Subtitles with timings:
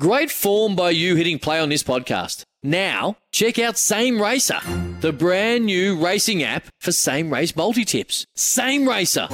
[0.00, 2.44] Great form by you hitting play on this podcast.
[2.62, 4.58] Now, check out Same Racer,
[5.00, 8.24] the brand new racing app for same race multi tips.
[8.34, 9.26] Same Racer.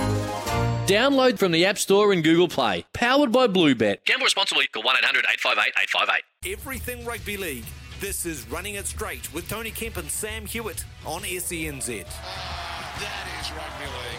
[0.88, 2.84] Download from the App Store and Google Play.
[2.92, 4.04] Powered by Bluebet.
[4.04, 4.66] Gamble responsibly.
[4.66, 6.52] Call 1 800 858 858.
[6.52, 7.64] Everything Rugby League.
[8.00, 11.86] This is Running It Straight with Tony Kemp and Sam Hewat on E SENZ.
[11.86, 14.17] That is rugby league.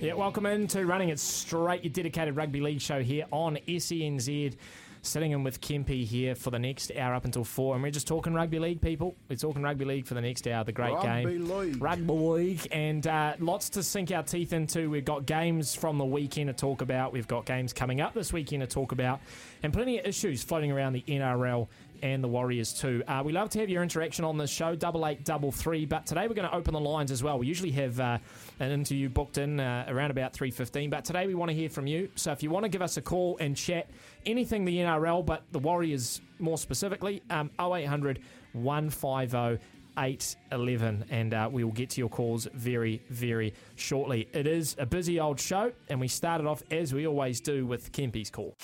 [0.00, 4.56] Yeah, welcome into Running It Straight, your dedicated rugby league show here on SENZ.
[5.02, 8.06] Sitting in with Kempy here for the next hour up until four, and we're just
[8.08, 9.16] talking rugby league, people.
[9.28, 11.82] We're talking rugby league for the next hour, the great Rugby game, league.
[11.82, 14.90] rugby league, and uh, lots to sink our teeth into.
[14.90, 17.12] We've got games from the weekend to talk about.
[17.12, 19.20] We've got games coming up this weekend to talk about,
[19.62, 21.68] and plenty of issues floating around the NRL
[22.02, 23.02] and the Warriors too.
[23.06, 25.86] Uh, we love to have your interaction on this show, double eight double three.
[25.86, 27.38] But today we're going to open the lines as well.
[27.38, 28.18] We usually have uh,
[28.60, 31.68] an interview booked in uh, around about three fifteen, but today we want to hear
[31.68, 32.08] from you.
[32.14, 33.88] So if you want to give us a call and chat
[34.26, 38.20] anything the NRL, but the Warriors more specifically, um, 0800
[38.52, 39.58] 150
[39.98, 44.86] 811 and uh, we will get to your calls very very shortly it is a
[44.86, 48.54] busy old show and we started off as we always do with kempy's call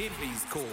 [0.00, 0.64] Kempy's call.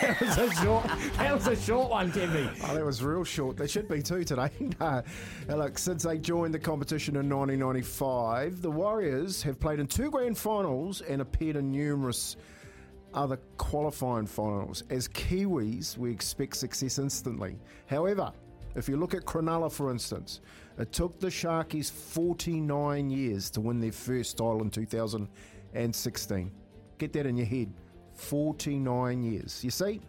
[0.00, 0.84] that was a short
[1.16, 3.56] that was a short one kempy Oh, that was real short.
[3.56, 4.50] There should be two today.
[4.80, 5.02] no.
[5.46, 10.10] Now, Look, since they joined the competition in 1995, the Warriors have played in two
[10.10, 12.34] grand finals and appeared in numerous
[13.14, 14.82] other qualifying finals.
[14.90, 17.60] As Kiwis, we expect success instantly.
[17.86, 18.32] However,
[18.74, 20.40] if you look at Cronulla, for instance,
[20.76, 26.50] it took the Sharkies 49 years to win their first title in 2016.
[26.98, 27.72] Get that in your head.
[28.14, 29.64] 49 years.
[29.64, 30.00] You see,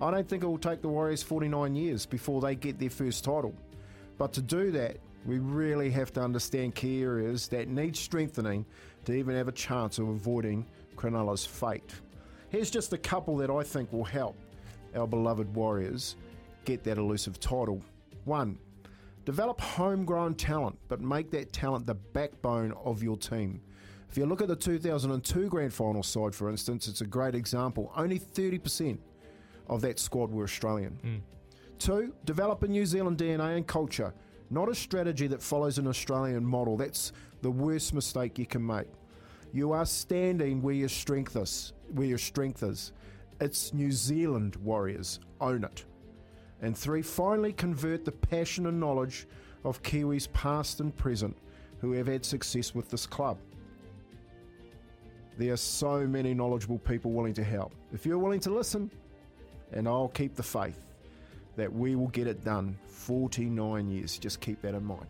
[0.00, 3.24] I don't think it will take the Warriors 49 years before they get their first
[3.24, 3.54] title.
[4.18, 8.66] But to do that, we really have to understand key areas that need strengthening
[9.04, 11.92] to even have a chance of avoiding Cronulla's fate.
[12.48, 14.36] Here's just a couple that I think will help
[14.94, 16.16] our beloved Warriors
[16.64, 17.80] get that elusive title.
[18.24, 18.58] One,
[19.24, 23.60] develop homegrown talent, but make that talent the backbone of your team.
[24.12, 27.90] If you look at the 2002 grand final side, for instance, it's a great example.
[27.96, 28.98] Only 30%
[29.68, 30.98] of that squad were Australian.
[31.00, 31.16] Hmm.
[31.78, 34.12] Two, develop a New Zealand DNA and culture,
[34.50, 36.76] not a strategy that follows an Australian model.
[36.76, 38.86] That's the worst mistake you can make.
[39.50, 41.72] You are standing where your strength is.
[41.94, 42.92] Where your strength is.
[43.40, 45.20] It's New Zealand Warriors.
[45.40, 45.86] Own it.
[46.60, 49.26] And three, finally convert the passion and knowledge
[49.64, 51.34] of Kiwis past and present
[51.80, 53.38] who have had success with this club.
[55.38, 57.74] There are so many knowledgeable people willing to help.
[57.92, 58.90] If you're willing to listen,
[59.72, 60.84] and I'll keep the faith
[61.56, 62.76] that we will get it done.
[62.86, 64.18] 49 years.
[64.18, 65.06] Just keep that in mind.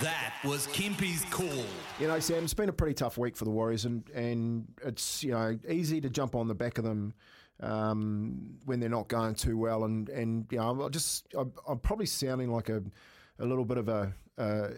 [0.00, 1.64] That was Kempy's call.
[2.00, 5.22] You know, Sam, it's been a pretty tough week for the Warriors, and, and it's
[5.22, 7.14] you know easy to jump on the back of them
[7.60, 11.78] um, when they're not going too well, and and you know I just I, I'm
[11.78, 12.82] probably sounding like a
[13.38, 14.12] a little bit of a.
[14.36, 14.68] Uh,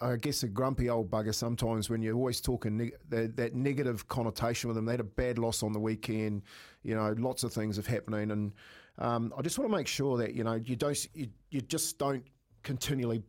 [0.00, 4.08] I guess a grumpy old bugger sometimes when you're always talking neg- that, that negative
[4.08, 4.84] connotation with them.
[4.84, 6.42] They had a bad loss on the weekend,
[6.82, 8.52] you know, lots of things have happening, and
[8.98, 11.98] um, I just want to make sure that you know you don't you, you just
[11.98, 12.24] don't
[12.62, 13.22] continually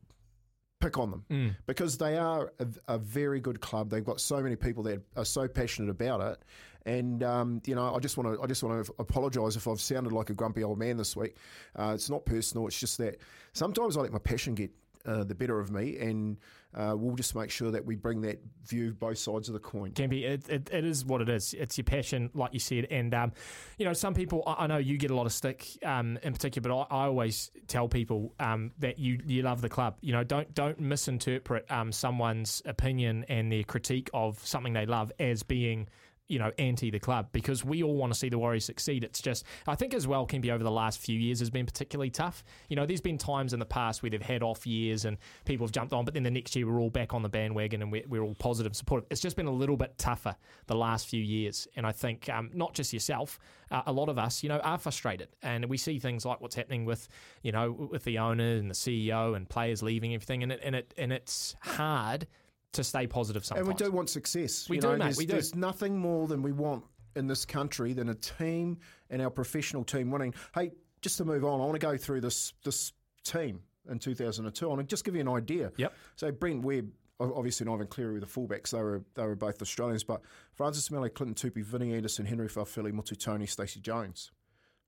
[0.80, 3.90] pick on them because they are a, a very good club.
[3.90, 6.44] They've got so many people that are so passionate about it,
[6.86, 9.82] and um, you know, I just want to I just want to apologise if I've
[9.82, 11.38] sounded like a grumpy old man this week.
[11.78, 12.68] Uh, it's not personal.
[12.68, 13.18] It's just that
[13.54, 14.72] sometimes I let my passion get.
[15.06, 16.38] Uh, the better of me, and
[16.76, 19.92] uh, we'll just make sure that we bring that view both sides of the coin.
[19.92, 21.54] Kempy, it, it, it is what it is.
[21.54, 22.88] It's your passion, like you said.
[22.92, 23.32] And, um,
[23.78, 26.34] you know, some people, I, I know you get a lot of stick um, in
[26.34, 29.96] particular, but I, I always tell people um, that you, you love the club.
[30.02, 35.12] You know, don't don't misinterpret um, someone's opinion and their critique of something they love
[35.20, 35.88] as being
[36.28, 39.04] you know, anti the club because we all want to see the Warriors succeed.
[39.04, 42.10] It's just, I think as well, Kempy, over the last few years has been particularly
[42.10, 42.44] tough.
[42.70, 45.66] You know, there's been times in the past where they've had off years and people
[45.66, 47.92] have jumped on, but then the next year we're all back on the bandwagon and
[47.92, 49.08] we're, we're all positive, supportive.
[49.10, 50.36] It's just been a little bit tougher
[50.68, 51.68] the last few years.
[51.76, 53.40] And I think um, not just yourself,
[53.72, 55.30] uh, a lot of us, you know, are frustrated.
[55.42, 57.08] And we see things like what's happening with,
[57.42, 60.44] you know, with the owner and the CEO and players leaving everything.
[60.44, 62.28] And it, and it, and it's hard
[62.74, 63.68] to stay positive sometimes.
[63.68, 64.70] And we do want success.
[64.70, 65.34] We you do, know, mate, we do.
[65.34, 66.84] there's nothing more than we want
[67.16, 68.78] in this country than a team
[69.10, 70.34] and our professional team winning.
[70.54, 70.72] Hey,
[71.02, 72.94] just to move on, I want to go through this this
[73.24, 74.66] team in 2002.
[74.66, 75.72] I want to just give you an idea.
[75.78, 75.94] Yep.
[76.16, 78.72] So Brent Webb, obviously and Ivan Cleary were the fullbacks.
[78.72, 80.22] They were they were both Australians, but
[80.54, 84.32] Francis Meli, Clinton Toopi, Vinny Anderson, Henry Fa'afili, Motu Tony, Stacey Jones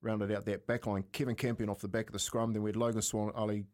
[0.02, 1.04] rounded out that back line.
[1.12, 2.54] Kevin Campion off the back of the scrum.
[2.54, 3.66] Then we had Logan Swann, Ali,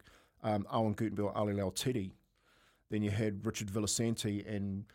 [0.44, 2.12] um, Awen Guttenbeil, Ali Lauiti'iti.
[2.90, 4.86] Then you had Richard Villasanti and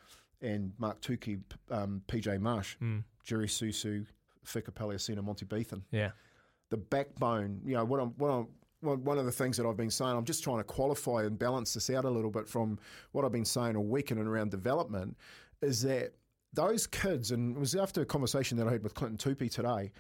[0.43, 1.41] and Mark Tookey,
[1.71, 2.77] um, PJ Marsh,
[3.25, 4.07] Jerry Seuseu,
[4.47, 6.13] Feka Paleaaesina, Monty Betham Yeah.
[6.71, 7.61] the backbone.
[7.65, 8.49] You know, what I'm, what I'm,
[8.81, 11.39] one one of the things that I've been saying, I'm just trying to qualify and
[11.39, 12.79] balance this out a little bit from
[13.13, 15.19] what I've been saying all week in and around development,
[15.61, 16.15] is that
[16.55, 19.93] those kids, and it was after a conversation that I had with Clinton Toopi today,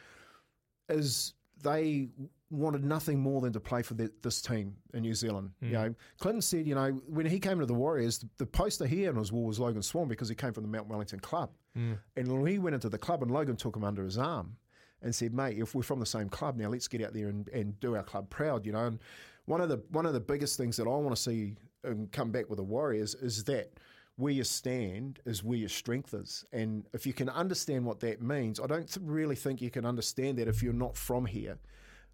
[0.89, 2.09] is they
[2.51, 5.53] wanted nothing more than to play for the, this team in New Zealand.
[5.61, 5.75] You hmm.
[5.75, 9.03] know, Clinton said, you know, when he came to the Warriors, the, the poster he
[9.03, 11.51] had on his wall was Logan Swann because he came from the Mount Wellington club.
[11.75, 11.95] Hmm.
[12.17, 14.57] And when he went into the club, and Logan took him under his arm
[15.03, 17.49] and said, "Mate, if we're from the same club now, let's get out there and,
[17.49, 18.99] and do our club proud." You know, and
[19.47, 21.55] one of the one of the biggest things that I want to see
[21.85, 23.73] and come back with the Warriors is that
[24.17, 28.21] where you stand is where your strength is, and if you can understand what that
[28.21, 31.59] means, I don't th- really think you can understand that if you're not from here.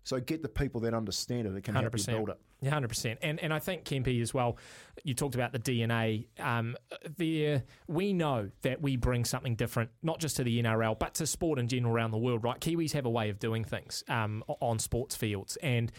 [0.06, 2.38] So get the people that understand it that can help you build it.
[2.60, 3.18] Yeah, hundred percent.
[3.22, 4.56] And and I think Kempy as well.
[5.02, 6.28] You talked about the DNA.
[6.38, 6.76] Um,
[7.16, 11.26] there, we know that we bring something different, not just to the NRL, but to
[11.26, 12.44] sport in general around the world.
[12.44, 12.60] Right?
[12.60, 15.90] Kiwis have a way of doing things um, on sports fields, and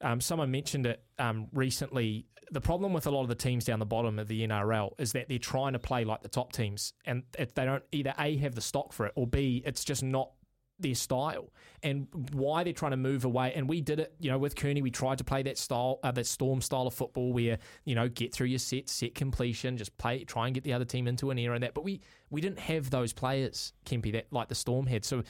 [0.00, 2.26] um, someone mentioned it um, recently.
[2.52, 5.10] The problem with a lot of the teams down the bottom of the NRL is
[5.12, 8.36] that they're trying to play like the top teams, and if they don't either a
[8.36, 10.30] have the stock for it, or b it's just not
[10.78, 13.52] their style and why they're trying to move away.
[13.54, 14.82] And we did it, you know, with Kearney.
[14.82, 18.08] We tried to play that style, uh, that storm style of football, where you know,
[18.08, 21.30] get through your set, set completion, just play, try and get the other team into
[21.30, 21.74] an error and that.
[21.74, 22.00] But we
[22.30, 25.04] we didn't have those players, Kempy, that like the Storm had.
[25.04, 25.22] So.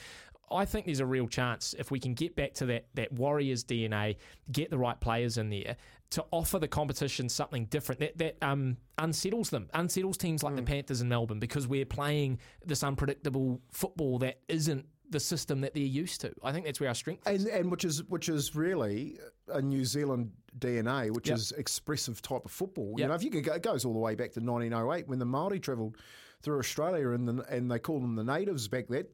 [0.51, 3.63] I think there's a real chance if we can get back to that that Warriors
[3.63, 4.17] DNA,
[4.51, 5.75] get the right players in there
[6.11, 10.61] to offer the competition something different that that um, unsettles them, unsettles teams like the
[10.61, 15.83] Panthers in Melbourne because we're playing this unpredictable football that isn't the system that they're
[15.83, 16.33] used to.
[16.43, 17.45] I think that's where our strength is.
[17.45, 19.17] And, and which is which is really
[19.47, 21.37] a New Zealand DNA, which Yep.
[21.37, 22.95] is expressive type of football.
[22.97, 25.19] You know, if you could go, it goes all the way back to 1908 when
[25.19, 25.97] the Maori travelled
[26.41, 29.09] through Australia and the, and they called them the natives back that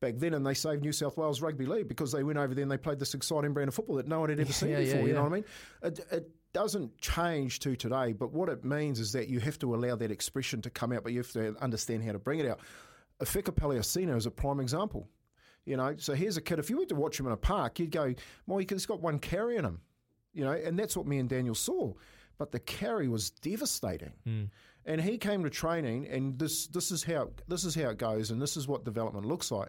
[0.00, 2.62] back then, and they saved New South Wales Rugby League because they went over there
[2.62, 4.78] and they played this exciting brand of football that no one had ever seen Yeah,
[4.80, 5.06] yeah, before.
[5.08, 5.28] You know yeah.
[5.28, 5.44] what I mean?
[5.82, 9.74] It, it doesn't change to today, but what it means is that you have to
[9.74, 12.46] allow that expression to come out, but you have to understand how to bring it
[12.46, 12.60] out.
[13.22, 15.08] Feka Paleaaesina is a prime example.
[15.64, 16.58] You know, so here's a kid.
[16.58, 18.14] If you went to watch him in a park, you'd go,
[18.46, 19.80] "Well, he's got one carry in him."
[20.32, 21.92] You know, and that's what me and Daniel saw.
[22.38, 24.12] But the carry was devastating.
[24.24, 24.44] Hmm.
[24.84, 28.30] And he came to training, and this this is how this is how it goes,
[28.30, 29.68] and this is what development looks like.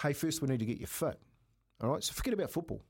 [0.00, 1.20] Hey, first we need to get you fit.
[1.82, 2.82] All right, so forget about football.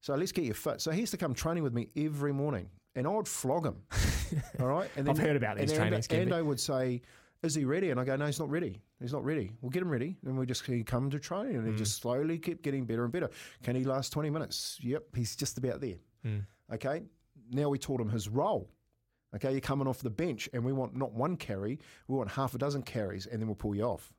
[0.00, 0.80] So let's get you fit.
[0.80, 3.82] So he used to come training with me every morning, and I would flog him.
[4.60, 6.32] all right, and I've heard about these and trainings, And Kevin.
[6.32, 7.02] I would say,
[7.46, 8.80] "Is he ready?" And I go, "No, he's not ready.
[9.00, 9.52] He's not ready.
[9.60, 11.78] We'll get him ready." And we just he come to training, and he mm.
[11.78, 13.30] just slowly kept getting better and better.
[13.62, 14.78] Can he last twenty minutes?
[14.82, 15.96] Yep, he's just about there.
[16.24, 16.44] Mm.
[16.72, 17.02] Okay,
[17.50, 18.68] now we taught him his role.
[19.34, 21.78] Okay, you're coming off the bench, and we want not one carry,
[22.08, 24.12] we want half a dozen carries, and then we'll pull you off.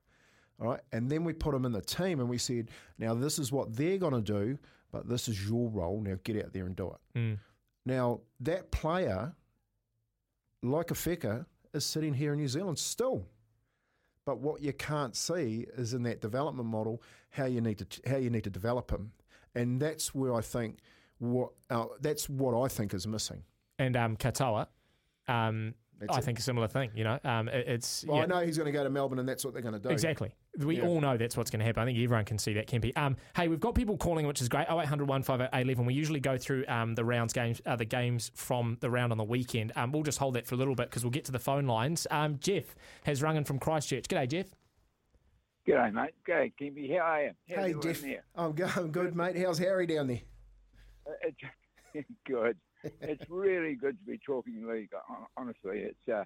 [0.60, 3.40] All right, and then we put him in the team, and we said, now this
[3.40, 4.58] is what they're going to do,
[4.92, 6.02] but this is your role.
[6.02, 7.20] Now get out there and do it.
[7.20, 7.40] Mm.
[7.86, 9.34] Now that player,
[10.62, 13.28] like a Feka, is sitting here in New Zealand still.
[14.26, 18.18] But what you can't see is in that development model how you need to how
[18.18, 19.14] you need to develop them,
[19.56, 20.80] and that's where I think
[21.20, 23.44] what uh, that's what I think is missing.
[23.80, 24.68] And um, Katoa,
[25.28, 26.24] um, That's I it.
[26.24, 26.92] think a similar thing.
[26.96, 29.20] You know, um, it- it's Well, yeah, I know he's going to go to Melbourne,
[29.20, 29.90] and that's what they're going to do.
[29.90, 30.32] Exactly.
[30.60, 30.86] We Yeah.
[30.86, 31.82] all know that's what's going to happen.
[31.82, 32.96] I think everyone can see that, Kempy.
[32.98, 34.68] Um, hey, we've got people calling, which is great.
[34.70, 35.86] 0800 158 11.
[35.86, 39.18] We usually go through um, the rounds games, uh, the games from the round on
[39.18, 39.72] the weekend.
[39.76, 41.66] Um, we'll just hold that for a little bit because we'll get to the phone
[41.66, 42.06] lines.
[42.12, 42.76] Um, Jeff
[43.06, 44.08] has rung in from Christchurch.
[44.08, 44.48] G'day, Jeff.
[45.68, 46.14] G'day, mate.
[46.28, 46.92] G'day, Kempy.
[46.98, 47.32] How are you?
[47.50, 48.02] How's Hey, everyone Jeff.
[48.02, 48.24] There?
[48.36, 49.38] I'm, go- I'm good, mate.
[49.38, 50.22] How's Harry down there?
[51.08, 51.32] Uh,
[51.94, 52.58] It's good.
[53.02, 54.90] It's really good to be talking league.
[55.08, 56.24] hon- Honestly, it's uh,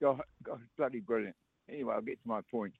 [0.00, 1.36] God, God, bloody brilliant.
[1.68, 2.74] Anyway, I'll get to my point.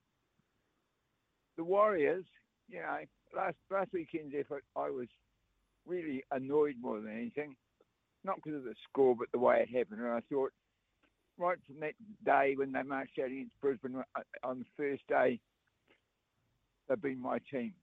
[1.57, 2.25] The Warriors,
[2.69, 2.99] you know,
[3.37, 5.09] last last weekend's effort, I was
[5.87, 7.55] really annoyed more than anything,
[8.25, 10.01] not because of the score, but the way it happened.
[10.01, 10.53] And I thought,
[11.39, 11.95] right from that
[12.25, 15.41] day when they marched out against Brisbane uh, on the first day,
[16.89, 17.75] they've been my team.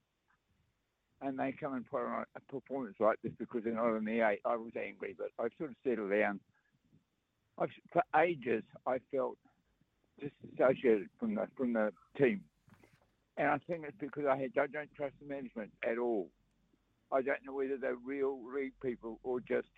[1.22, 4.22] And they come and put on a performance like this because they're not in the
[4.22, 4.40] eight.
[4.46, 6.40] I was angry, but I've sort of settled down.
[7.60, 9.38] I've, for ages, I felt
[10.20, 12.42] disassociated from the from the team,
[13.38, 16.30] and I think it's because I had, I don't trust the management at all.
[17.12, 19.70] I don't know whether they're real league people or just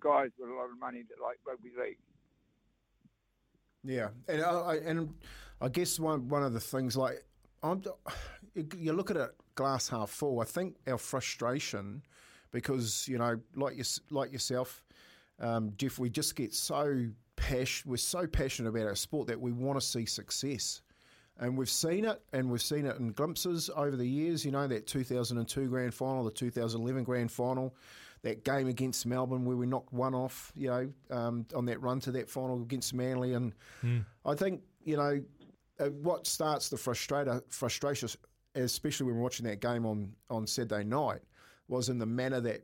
[0.00, 1.98] guys with a lot of money that like rugby league.
[3.84, 5.14] Yeah, and I, and
[5.60, 7.24] I guess one one of the things like
[7.62, 7.82] I'm,
[8.76, 10.40] you look at it glass half full.
[10.40, 12.02] I think our frustration,
[12.50, 14.82] because you know, like you, like yourself,
[15.40, 17.06] um, Jeff, we just get so
[17.36, 17.90] passionate.
[17.90, 20.82] We're so passionate about our sport that we want to see success.
[21.38, 24.44] And we've seen it, and we've seen it in glimpses over the years.
[24.44, 27.74] You know, that 2002 grand final, the 2011 grand final,
[28.22, 32.00] that game against Melbourne where we knocked one off, you know, um, on that run
[32.00, 33.34] to that final against Manly.
[33.34, 33.52] And
[33.84, 34.04] mm.
[34.24, 35.20] I think, you know,
[35.80, 38.08] uh, what starts the frustrator, frustration,
[38.54, 41.20] especially when we're watching that game on, on Saturday night,
[41.68, 42.62] was in the manner that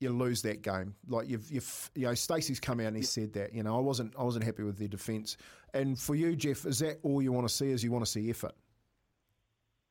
[0.00, 0.94] you lose that game.
[1.08, 3.54] Like you've, you've you know, Stacey's come out and he said that.
[3.54, 5.36] You know, I wasn't, I wasn't happy with their defence.
[5.74, 7.70] And for you, Jeff, is that all you want to see?
[7.70, 8.52] Is you want to see effort?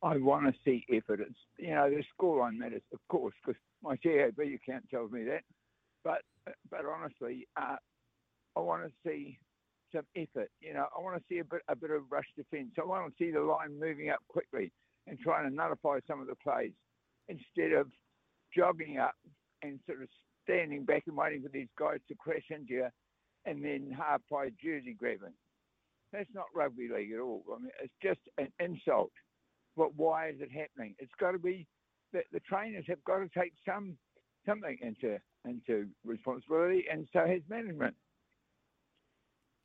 [0.02, 1.22] I want to see effort.
[1.22, 5.42] It's you know the scoreline matters, of course, because my TAB account tells me that.
[6.04, 6.22] But
[6.70, 7.78] but honestly, uh,
[8.56, 9.40] I want to see
[9.94, 10.50] some effort.
[10.62, 12.72] You know, I want to see a bit a bit of rush defence.
[12.80, 14.72] I want to see the line moving up quickly
[15.08, 16.72] and trying to nullify some of the plays
[17.30, 17.88] instead of
[18.56, 19.16] jogging up
[19.64, 20.10] and sort of
[20.44, 22.88] standing back and waiting for these guys to crash into you
[23.46, 25.34] and then half by jersey grabbing.
[26.14, 27.44] That's not rugby league at all.
[27.54, 29.12] I mean, it's just an insult.
[29.76, 30.96] But why is it happening?
[31.00, 31.68] It's got to be
[32.14, 33.98] that the trainers have got to take some
[34.46, 37.96] something into into responsibility, and so has management.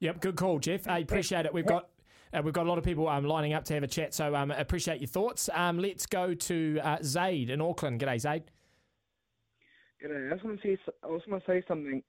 [0.00, 0.88] Yep, good call, Jeff.
[0.88, 1.54] I appreciate it.
[1.54, 1.88] We've got
[2.32, 4.34] uh, we've got a lot of people um, lining up to have a chat, so
[4.34, 5.50] um, appreciate your thoughts.
[5.52, 8.00] Um, let's go to uh, Zaid in Auckland.
[8.00, 8.44] G'day, Zaid.
[10.02, 10.30] G'day.
[10.30, 12.02] I just want to say I was going to say something.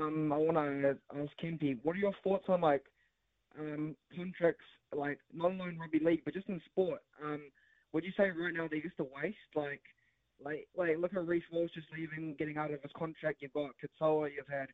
[0.00, 2.84] Um, I want to ask Kempy, what are your thoughts on like
[3.58, 4.64] um, contracts,
[4.96, 7.00] like not only in rugby league but just in sport?
[7.22, 7.42] Um,
[7.92, 9.36] would you say right now they're just a waste?
[9.54, 9.82] Like,
[10.42, 13.42] like, like look at Reece Walsh just leaving, getting out of his contract.
[13.42, 14.68] You've got Katoa, you've had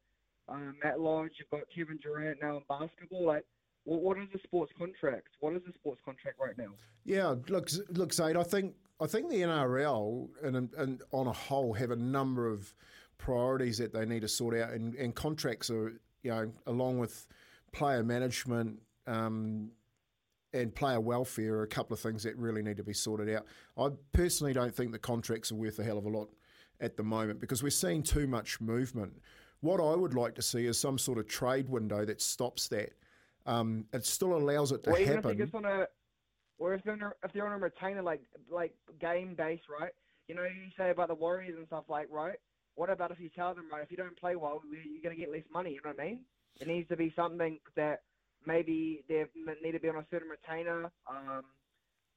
[0.49, 3.27] um, Matt Lodge, you've got Kevin Durant now in basketball.
[3.27, 3.45] Like,
[3.85, 5.29] what, is the sports contract?
[5.41, 6.71] What is the sports contract right now?
[7.05, 8.37] Yeah, look, look, Zaid.
[8.37, 12.75] I think I think the NRL and, and on a whole have a number of
[13.17, 17.27] priorities that they need to sort out, and, and contracts are you know along with
[17.73, 18.81] player management.
[19.07, 19.71] Um,
[20.55, 23.45] and player welfare are a couple of things that really need to be sorted out.
[23.77, 26.31] I personally don't think the contracts are worth a hell of a lot
[26.81, 29.13] at the moment because we're seeing too much movement.
[29.61, 32.93] What I would like to see is some sort of trade window that stops that.
[33.47, 35.33] Um, it still allows it to well, happen.
[35.33, 35.87] Even if on a,
[36.59, 39.93] or if they're, if they're on a retainer like like game base, right?
[40.27, 42.37] You know, you say about the Warriors and stuff like, right?
[42.75, 45.21] What about if you tell them, right, if you don't play well, you're going to
[45.21, 45.71] get less money?
[45.71, 46.21] You know what I mean?
[46.61, 48.03] It needs to be something that
[48.47, 49.25] maybe they
[49.63, 50.91] need to be on a certain retainer.
[51.09, 51.45] Um,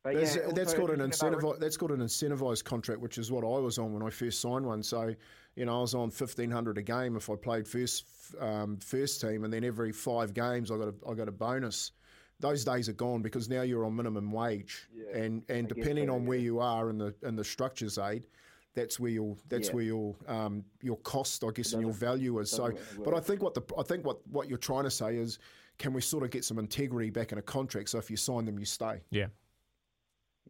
[0.03, 1.59] but that's, yeah, that's called an incentivized.
[1.59, 4.65] That's called an incentivized contract, which is what I was on when I first signed
[4.65, 4.81] one.
[4.83, 5.13] So,
[5.55, 8.05] you know, I was on fifteen hundred a game if I played first
[8.39, 11.91] um, first team, and then every five games I got a, I got a bonus.
[12.39, 16.15] Those days are gone because now you're on minimum wage, yeah, and and depending so,
[16.15, 16.29] on yeah.
[16.29, 18.25] where you are in the in the structures aid,
[18.73, 19.75] that's where your that's yeah.
[19.75, 22.49] where your um, your cost, I guess, and your value is.
[22.49, 22.71] So,
[23.03, 25.37] but I think what the I think what what you're trying to say is
[25.77, 27.89] can we sort of get some integrity back in a contract?
[27.89, 29.01] So if you sign them, you stay.
[29.09, 29.27] Yeah.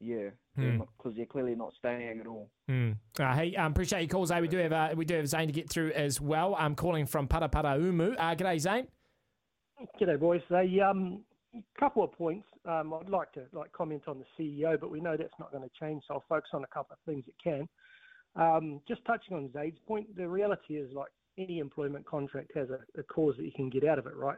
[0.02, 1.16] Yeah, because mm.
[1.16, 2.50] they're clearly not staying at all.
[2.70, 2.98] Mm.
[3.20, 4.32] Uh, hey, um, appreciate your calls.
[4.32, 6.56] Hey, we do have uh, we do have Zane to get through as well.
[6.58, 8.16] I'm calling from Paraparaumu.
[8.18, 8.88] Uh, g'day, Zane.
[10.00, 10.42] G'day, boys.
[10.52, 11.24] A um,
[11.80, 12.48] couple of points.
[12.68, 15.64] Um, I'd like to like comment on the CEO, but we know that's not going
[15.64, 16.04] to change.
[16.08, 17.68] So I'll focus on a couple of things that can.
[18.36, 23.00] Um, just touching on Zaid's point, the reality is like any employment contract has a,
[23.00, 24.38] a cause that you can get out of it, right?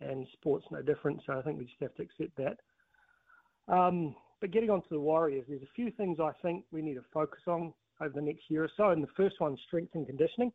[0.00, 1.20] and sport's no different.
[1.26, 3.72] So I think we just have to accept that.
[3.72, 6.94] Um, but getting on to the Warriors, there's a few things I think we need
[6.94, 8.90] to focus on over the next year or so.
[8.90, 10.52] And the first one, strength and conditioning.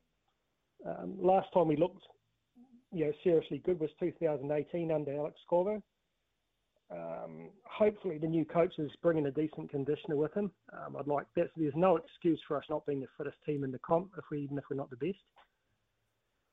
[0.86, 2.04] Um, last time we looked,
[2.92, 5.82] you know, seriously good was 2018 under Alex Corvo.
[6.92, 10.52] Um, hopefully, the new coach is bringing a decent conditioner with him.
[10.74, 11.48] Um, I'd like that.
[11.56, 14.24] So there's no excuse for us not being the fittest team in the comp, if
[14.32, 15.18] we even if we're not the best.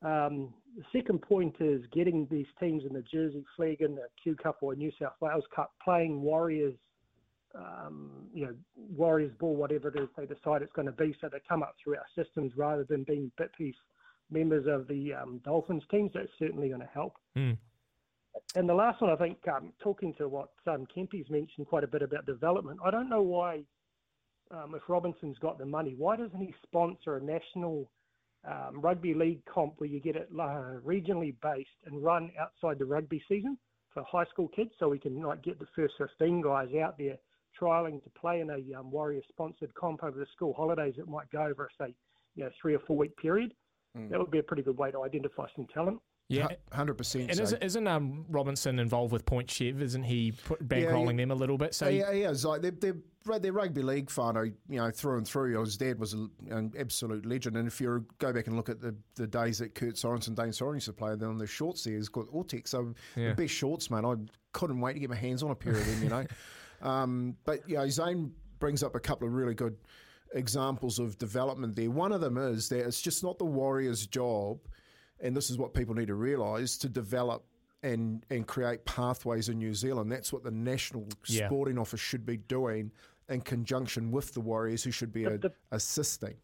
[0.03, 4.35] Um, the second point is getting these teams in the Jersey Flegg and the Q
[4.35, 6.73] Cup or New South Wales Cup playing Warriors,
[7.55, 11.29] um, you know, Warriors ball, whatever it is they decide it's going to be, so
[11.29, 13.75] they come up through our systems rather than being bit piece
[14.31, 16.11] members of the um, Dolphins teams.
[16.13, 17.15] That's certainly going to help.
[17.37, 17.57] Mm.
[18.55, 21.87] And the last one, I think, um, talking to what um, Kempy's mentioned quite a
[21.87, 23.61] bit about development, I don't know why,
[24.51, 27.89] um, if Robinson's got the money, why doesn't he sponsor a national–
[28.45, 32.85] um, rugby league comp where you get it uh, regionally based and run outside the
[32.85, 33.57] rugby season
[33.93, 37.17] for high school kids, so we can like get the first 15 guys out there
[37.59, 40.95] trialing to play in a um, Warrior sponsored comp over the school holidays.
[40.97, 41.93] It might go over say
[42.35, 43.53] you know three or four week period.
[43.97, 44.09] Mm.
[44.09, 45.99] That would be a pretty good way to identify some talent.
[46.29, 46.47] Yeah.
[46.71, 47.29] hundred percent.
[47.29, 49.81] And isn't, isn't um, Robinson involved with Point Chev?
[49.81, 51.17] Isn't he bankrolling yeah.
[51.17, 51.75] them a little bit?
[51.75, 55.27] So yeah, yeah, it's like they're, they're, they're rugby league whānau, you know, through and
[55.27, 55.59] through.
[55.59, 58.95] His dad was an absolute legend, and if you go back and look at the,
[59.15, 62.09] the days that Kurt Sorensen, and Dane Sorensen played, then on the shorts there, he's
[62.09, 63.29] got Ortex, so Yeah.
[63.29, 64.05] the best shorts, mate.
[64.05, 64.15] I
[64.53, 66.25] couldn't wait to get my hands on a pair of them, you know.
[66.83, 69.75] um, but you know, Zane brings up a couple of really good
[70.35, 71.89] examples of development there.
[71.91, 74.59] One of them is that it's just not the Warriors' job,
[75.19, 77.43] and this is what people need to realise, to develop
[77.83, 80.11] and and create pathways in New Zealand.
[80.11, 81.47] That's what the National Yeah.
[81.47, 82.91] Sporting Office should be doing
[83.29, 86.35] in conjunction with the Warriors, who should be But a, the- assisting.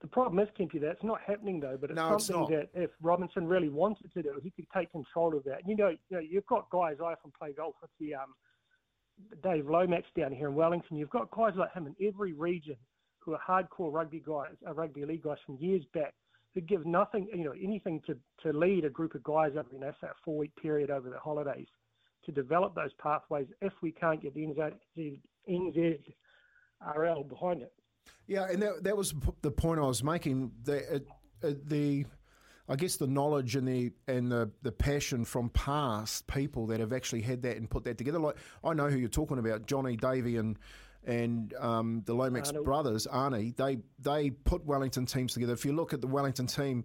[0.00, 1.78] The problem is, Kempy, that's not happening though.
[1.80, 2.72] But it's No, it's something not.
[2.74, 5.60] that if Robinson really wanted to do, he could take control of that.
[5.66, 6.96] You know, you know, you've got guys.
[7.00, 8.34] I often play golf with the um,
[9.42, 10.96] Dave Lomax down here in Wellington.
[10.96, 12.76] You've got guys like him in every region
[13.18, 16.14] who are hardcore rugby guys, uh, rugby league guys from years back
[16.54, 19.78] who give nothing, you know, anything to, to lead a group of guys over, you
[19.78, 21.68] know, say a four week period over the holidays
[22.24, 27.72] to develop those pathways if we can't get the NZ, NZRL behind it.
[28.26, 30.52] Yeah, and that that was the point I was making.
[30.66, 31.06] It,
[31.42, 32.04] it, the
[32.72, 36.94] I guess the knowledge and the and the, the passion from past people that have
[36.94, 38.18] actually had that and put that together.
[38.18, 40.58] Like I know who you're talking about, Johnny Davey and
[41.04, 42.64] and um, the Lomax Arnie.
[42.64, 43.54] brothers, Arnie.
[43.54, 45.52] They they put Wellington teams together.
[45.52, 46.84] If you look at the Wellington team.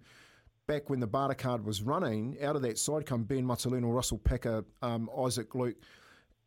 [0.66, 4.66] Back when the Bartercard was running, out of that side come Ben Matulino, Russell Packer,
[4.82, 5.76] um, Isaac Luke,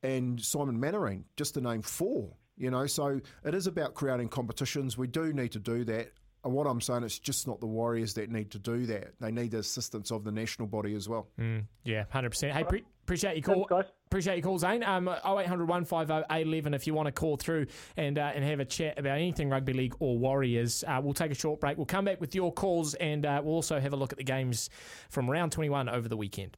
[0.03, 2.31] and Simon Mannering, just to name four.
[2.55, 4.95] You know, so it is about creating competitions.
[4.95, 6.11] We do need to do that.
[6.43, 9.13] And what I'm saying, it's just not the Warriors that need to do that.
[9.19, 11.27] They need the assistance of the national body as well.
[11.39, 12.53] Mm, yeah, hundred percent.
[12.53, 13.67] Hey, pre- appreciate your call.
[13.67, 13.93] Thanks, guys.
[14.07, 14.83] Appreciate your call, Zane.
[14.83, 18.65] Um, 0800 150 811 if you want to call through and uh, and have a
[18.65, 20.83] chat about anything rugby league or Warriors.
[20.87, 21.77] Uh, we'll take a short break.
[21.77, 24.23] We'll come back with your calls and uh, we'll also have a look at the
[24.23, 24.69] games
[25.09, 26.57] from round 21 over the weekend.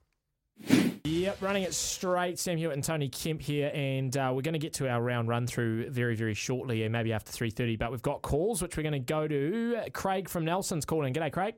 [1.06, 2.40] Yep, running it straight.
[2.40, 5.28] Sam Hewat and Tony Kemp here, and uh, we're going to get to our round
[5.28, 7.76] run through very, very shortly, and maybe after three thirty.
[7.76, 9.82] But we've got calls, which we're going to go to.
[9.92, 11.14] Craig from Nelson's calling.
[11.14, 11.56] G'day, Craig.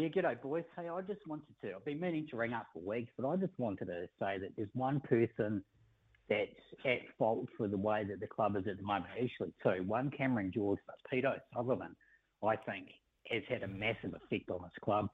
[0.00, 0.64] Yeah, g'day, boys.
[0.78, 3.36] Hey, I just wanted to, I've been meaning to ring up for weeks, but I
[3.36, 5.62] just wanted to say that there's one person
[6.30, 6.50] that's
[6.86, 9.12] at fault for the way that the club is at the moment.
[9.22, 9.84] Actually, two.
[9.86, 11.96] One, Cameron George, but Peter Sutherland,
[12.42, 12.88] I think,
[13.28, 15.10] has had a massive effect on this club.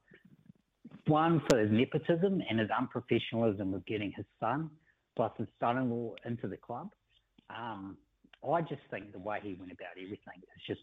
[1.07, 4.69] One, for his nepotism and his unprofessionalism with getting his son,
[5.15, 6.89] plus his son-in-law into the club.
[7.49, 7.97] Um,
[8.47, 10.81] I just think the way he went about everything is just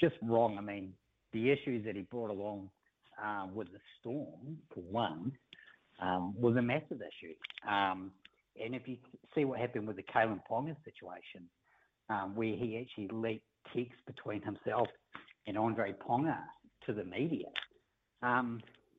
[0.00, 0.56] just wrong.
[0.58, 0.92] I mean,
[1.32, 2.70] the issues that he brought along
[3.22, 5.32] um, with the storm, for one,
[6.00, 7.34] um, was a massive issue.
[7.68, 8.12] Um,
[8.62, 8.96] and if you
[9.34, 11.48] see what happened with the Kalyn Ponga situation,
[12.10, 14.88] um, where he actually leaked texts between himself
[15.46, 16.38] and Andre Ponga
[16.86, 17.46] to the media,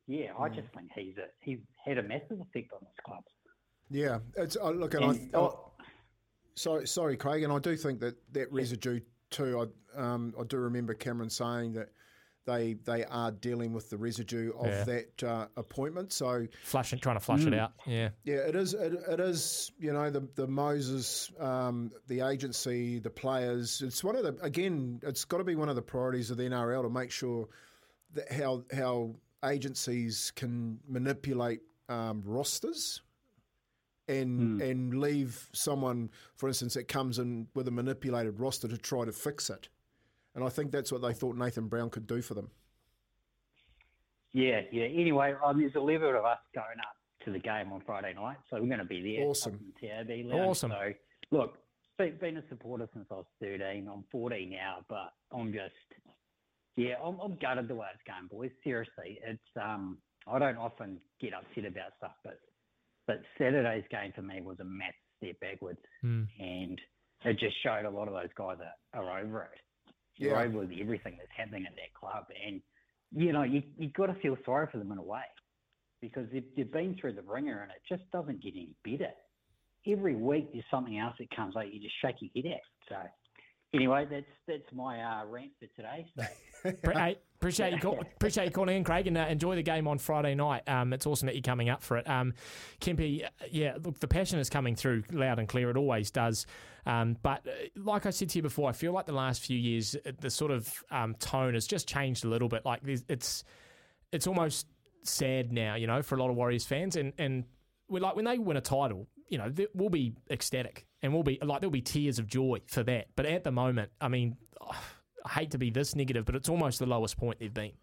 [0.10, 3.24] yeah, I just think he's a, he's had a massive effect on this club.
[3.92, 5.72] Yeah, it's uh, look, and, And- I, oh,
[6.56, 9.68] sorry, sorry, Craig, and I do think that that residue too.
[9.96, 11.90] I um, I do remember Cameron saying that
[12.46, 14.84] they they are dealing with the residue of Yeah.
[14.86, 16.12] that uh, appointment.
[16.14, 17.74] So Flushing, trying to flush it out.
[17.86, 18.10] Yeah.
[18.24, 18.74] yeah, it is.
[18.74, 19.72] It, it is.
[19.80, 23.82] You know, the the Moses, um, the agency, the players.
[23.84, 25.00] It's one of the again.
[25.04, 27.48] It's got to be one of the priorities of the NRL to make sure
[28.14, 29.16] that how how
[29.46, 33.02] agencies can manipulate um, rosters.
[34.08, 39.06] And and leave someone, for instance, that comes in with a manipulated roster to try
[39.06, 39.70] to fix it,
[40.34, 42.50] and I think that's what they thought Nathan Brown could do for them.
[44.34, 44.86] Yeah, yeah.
[44.86, 48.58] Anyway, um, there's 11 of us going up to the game on Friday night, so
[48.60, 49.28] we're going to be there.
[49.28, 49.54] Awesome.
[49.54, 50.50] up TAB lounge.
[50.50, 50.72] Awesome.
[50.72, 50.94] So,
[51.32, 51.58] look,
[51.98, 53.88] been, been a supporter since I was 13.
[53.92, 55.74] I'm 14 now, but I'm just,
[56.76, 58.52] yeah, I'm, I'm gutted the way it's going, boys.
[58.64, 62.40] Seriously, it's um, I don't often get upset about stuff, but
[63.08, 66.28] but Saturday's game for me was a massive step backwards, Mm.
[66.40, 66.80] and
[67.26, 68.58] it just showed a lot of those guys
[68.94, 69.60] are, are over it.
[70.18, 70.28] Yeah.
[70.30, 72.62] You're over with everything that's happening at that club, and
[73.12, 75.24] you know you you got to feel sorry for them in a way
[76.02, 79.12] because they've, they've been through the ringer, and it just doesn't get any better.
[79.88, 82.62] Every week there's something else that comes out, you just shake your head at.
[82.88, 82.96] So
[83.74, 86.06] anyway, that's that's my uh, rant for today.
[86.16, 89.88] So hey, appreciate you call, appreciate you calling in, Craig, and uh, enjoy the game
[89.88, 90.68] on Friday night.
[90.68, 92.10] Um, it's awesome that you're coming up for it.
[92.10, 92.34] Um,
[92.82, 95.70] Kempy, uh, yeah, look, the passion is coming through loud and clear.
[95.70, 96.46] It always does.
[96.86, 99.58] Um, but uh, like I said to you before, I feel like the last few
[99.58, 102.66] years, uh, the sort of um, tone has just changed a little bit.
[102.66, 103.44] Like it's
[104.12, 104.68] it's almost
[105.04, 107.46] sad now, you know, for a lot of Warriors fans, and and
[107.88, 111.40] we like when they win a title, you know, we'll be ecstatic and we'll be
[111.42, 113.08] like there'll be tears of joy for that.
[113.16, 114.38] But at the moment, I mean,
[115.26, 117.74] I hate to be this negative, but it's almost the lowest point they've been.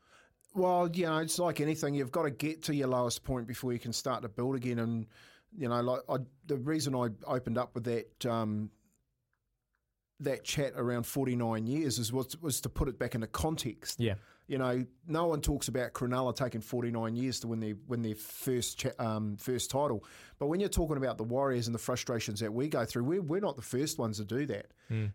[0.54, 1.94] Well, you know, it's like anything.
[1.94, 4.78] You've got to get to your lowest point before you can start to build again.
[4.78, 5.06] And
[5.56, 8.70] you know, like I, the reason I opened up with that um,
[10.20, 14.00] that chat around forty nine years is was was to put it back into context.
[14.00, 14.14] Yeah.
[14.48, 18.14] You know, no one talks about Cronulla taking 49 years to win their win their
[18.14, 20.04] first cha- um, first title,
[20.38, 23.22] but when you're talking about the Warriors and the frustrations that we go through, we're,
[23.22, 24.66] we're not the first ones to do that.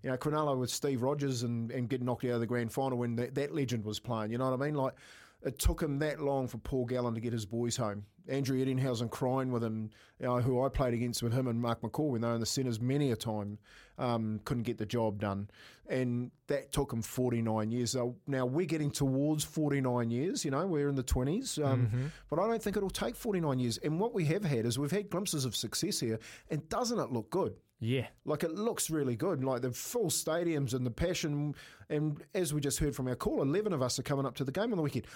[0.03, 2.97] You know, Cronulla with Steve Rogers and, and getting knocked out of the grand final
[2.97, 4.33] when that, that legend was playing.
[4.33, 4.75] You know what I mean?
[4.75, 4.95] Like
[5.43, 8.03] it took him that long for Paul Gallen to get his boys home.
[8.27, 11.81] Andrew Ettingshausen crying with him, you know, who I played against with him and Mark
[11.81, 13.57] McGaw when they were in the centres many a time,
[13.97, 15.49] um, couldn't get the job done.
[15.89, 17.91] And that took him 49 years.
[17.91, 21.63] So now we're getting towards 49 years, you know, we're in the 20s.
[21.63, 23.77] Um, But I don't think it'll take 49 years.
[23.79, 27.11] And what we have had is we've had glimpses of success here, and doesn't it
[27.11, 27.55] look good?
[27.83, 28.05] Yeah.
[28.25, 29.43] Like it looks really good.
[29.43, 31.55] Like the full stadiums and the passion.
[31.89, 34.43] And as we just heard from our caller, 11 of us are coming up to
[34.43, 35.07] the game on the weekend.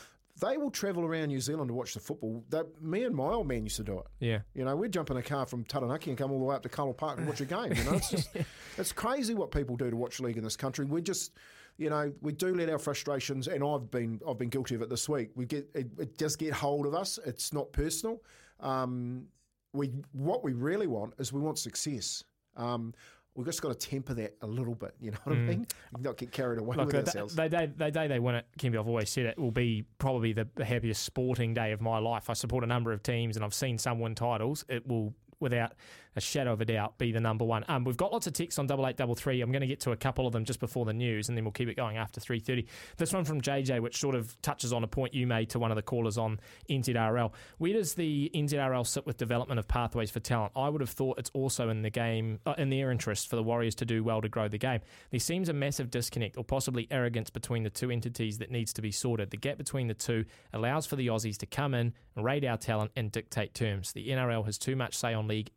[0.42, 2.44] They will travel around New Zealand to watch the football.
[2.50, 4.06] They, me and my old man used to do it.
[4.20, 4.40] Yeah.
[4.54, 6.64] You know, we'd jump in a car from Taranaki and come all the way up
[6.64, 7.72] to Carlaw Park and watch a game.
[7.74, 8.30] You know, it's just,
[8.78, 10.86] it's crazy what people do to watch league in this country.
[10.86, 11.32] We just,
[11.78, 14.90] you know, we do let our frustrations, and I've been, I've been guilty of it
[14.90, 15.30] this week.
[15.36, 17.18] We get, it, it just get hold of us.
[17.26, 18.22] It's not personal.
[18.60, 19.28] Um,
[19.72, 22.26] we, what we really want is we want success.
[22.58, 22.94] Um,
[23.36, 24.96] we've just got to temper that a little bit.
[25.00, 25.48] You know what I mm.
[25.48, 25.68] mean?
[26.00, 27.36] Not get carried away Look, with uh, the, ourselves.
[27.36, 30.34] the day, the day they win it, Kempy, I've always said it will be probably
[30.34, 32.30] the happiest sporting day of my life.
[32.30, 34.66] I support a number of teams and I've seen some win titles.
[34.70, 35.74] It will, without
[36.16, 37.66] a shadow of a doubt, be the number one.
[37.68, 39.42] Um, we've got lots of texts on double eight double three.
[39.42, 41.44] I'm going to get to a couple of them just before the news, and then
[41.44, 42.68] we'll keep it going after three thirty.
[42.98, 45.72] This one from JJ, which sort of touches on a point you made to one
[45.72, 47.32] of the callers on NZRL.
[47.58, 50.54] Where does the NZRL sit with development of pathways for talent?
[50.56, 53.44] I would have thought it's also in the game, uh, in their interest for the
[53.44, 54.82] Warriors to do well to grow the game.
[55.12, 58.82] There seems a massive disconnect or possibly arrogance between the two entities that needs to
[58.82, 59.32] be sorted.
[59.32, 62.92] The gap between the two allows for the Aussies to come in, raid our talent,
[62.96, 63.92] and dictate terms.
[63.92, 65.52] The NRL has too much say on league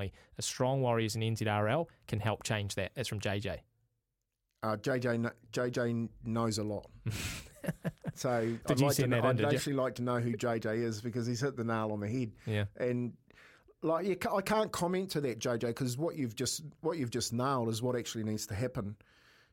[0.00, 2.92] A strong Warriors and NZRL can help change that.
[2.94, 3.58] That's from JJ.
[4.62, 6.86] Uh, JJ JJ knows a lot.
[8.14, 9.56] so I'd, you like to that in, I'd did you?
[9.56, 12.32] actually like to know who JJ is because he's hit the nail on the head.
[12.46, 12.64] Yeah.
[12.78, 13.14] And
[13.82, 17.32] like you, I can't comment to that JJ because what you've just what you've just
[17.32, 18.96] nailed is what actually needs to happen.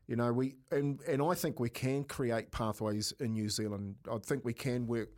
[0.07, 3.95] You know, we and and I think we can create pathways in New Zealand.
[4.11, 5.09] I think we can work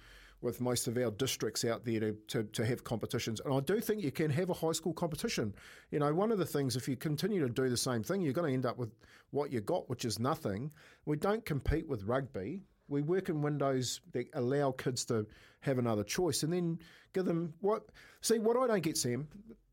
[0.41, 3.39] with most of our districts out there to, to, to have competitions.
[3.45, 5.53] And I do think you can have a high school competition.
[5.91, 8.33] You know, one of the things, if you continue to do the same thing, you're
[8.33, 8.89] going to end up with
[9.29, 10.71] what you got, which is nothing.
[11.05, 12.63] We don't compete with rugby.
[12.87, 15.25] We work in windows that allow kids to
[15.61, 16.79] have another choice and then
[17.13, 17.83] give them what.
[18.21, 19.27] See, what I don't get, Sam,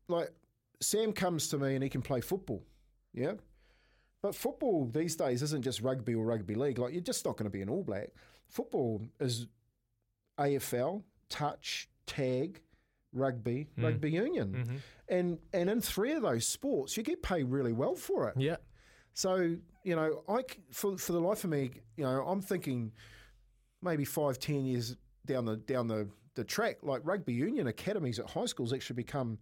[0.07, 0.29] like,
[0.81, 2.63] Sam comes to me and he can play football.
[3.13, 3.33] Yeah.
[4.21, 6.77] But football these days isn't just rugby or rugby league.
[6.77, 8.09] Like, you're just not going to be an All Black.
[8.47, 9.47] Football is
[10.39, 12.61] AFL, touch, tag,
[13.13, 13.85] rugby, hmm.
[13.85, 14.53] rugby union.
[14.53, 14.75] Mm-hmm.
[15.09, 18.35] And and in three of those sports, you get paid really well for it.
[18.37, 18.57] Yeah.
[19.13, 22.91] So, you know, I for, for the life of me, you know, I'm thinking
[23.81, 28.29] maybe five, ten years down the down the, the track, like rugby union academies at
[28.29, 29.39] high schools actually become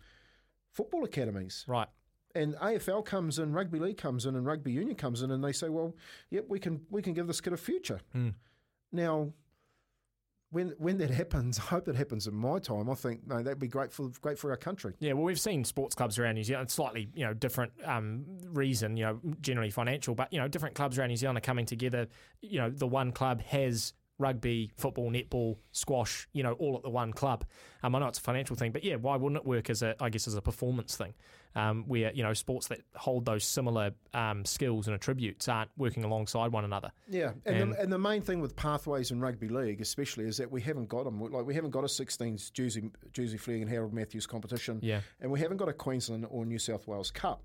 [0.71, 1.65] football academies.
[1.67, 1.88] Right.
[2.36, 5.51] And AFL comes in, rugby league comes in, and rugby union comes in, and they
[5.53, 5.95] say, "Well,
[6.29, 8.29] yep, we can we can give this kid a future." Hmm.
[8.91, 9.33] Now,
[10.58, 12.89] when when that happens, I hope it happens in my time.
[12.89, 14.96] I think no, that'd be great for great for our country.
[15.00, 16.72] Yeah, well, we've seen sports clubs around New Zealand.
[16.72, 18.98] Slightly, you know, different um, reason.
[18.98, 22.08] You know, generally financial, but you know, different clubs around New Zealand are coming together.
[22.41, 26.27] You know, the one club has rugby, football, netball, squash.
[26.34, 27.45] You know, all at the one club.
[27.84, 29.95] Um, I know it's a financial thing, but yeah, why wouldn't it work as a,
[29.99, 31.13] I guess, as a performance thing?
[31.56, 36.03] Um, where you know, sports that hold those similar um, skills and attributes aren't working
[36.03, 36.91] alongside one another.
[37.10, 40.38] Yeah, and, And- the, and the main thing with pathways in rugby league, especially, is
[40.38, 41.19] that we haven't got them.
[41.19, 44.80] Like we haven't got a 16s Jersey Jersey Flegg and Harold Matthews competition.
[44.84, 45.01] Yeah.
[45.19, 47.43] and we haven't got a Queensland or New South Wales Cup.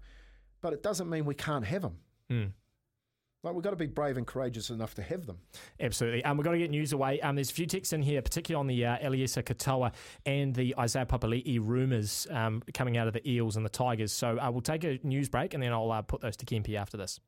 [0.61, 1.97] But it doesn't mean we can't have them.
[2.29, 2.45] Hmm.
[3.43, 5.39] Like we've got to be brave and courageous enough to have them.
[5.81, 6.25] Absolutely.
[6.25, 7.21] Um, we've got to get news away.
[7.21, 9.93] Um, there's a few texts in here, particularly on the uh, Eliesa Katoa
[10.25, 14.13] and the Isaiah Papali'i rumours um, coming out of the Eels and the Tigers.
[14.13, 16.77] So uh, we'll take a news break and then I'll uh, put those to Kempy
[16.77, 17.19] after this.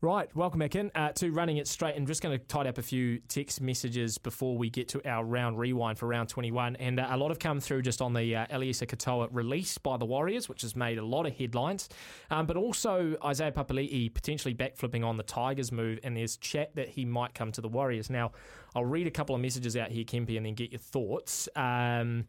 [0.00, 1.94] Right, welcome back in uh, to Running It Straight.
[1.96, 5.24] I'm just going to tidy up a few text messages before we get to our
[5.24, 6.76] round rewind for round 21.
[6.76, 9.96] And uh, a lot have come through just on the uh, Eliesa Katoa release by
[9.96, 11.88] the Warriors, which has made a lot of headlines.
[12.30, 16.88] Um, but also Isaiah Papali'i potentially backflipping on the Tigers move, and there's chat that
[16.88, 18.10] he might come to the Warriors.
[18.10, 18.32] Now,
[18.74, 21.48] I'll read a couple of messages out here, Kempy, and then get your thoughts.
[21.56, 22.26] Um,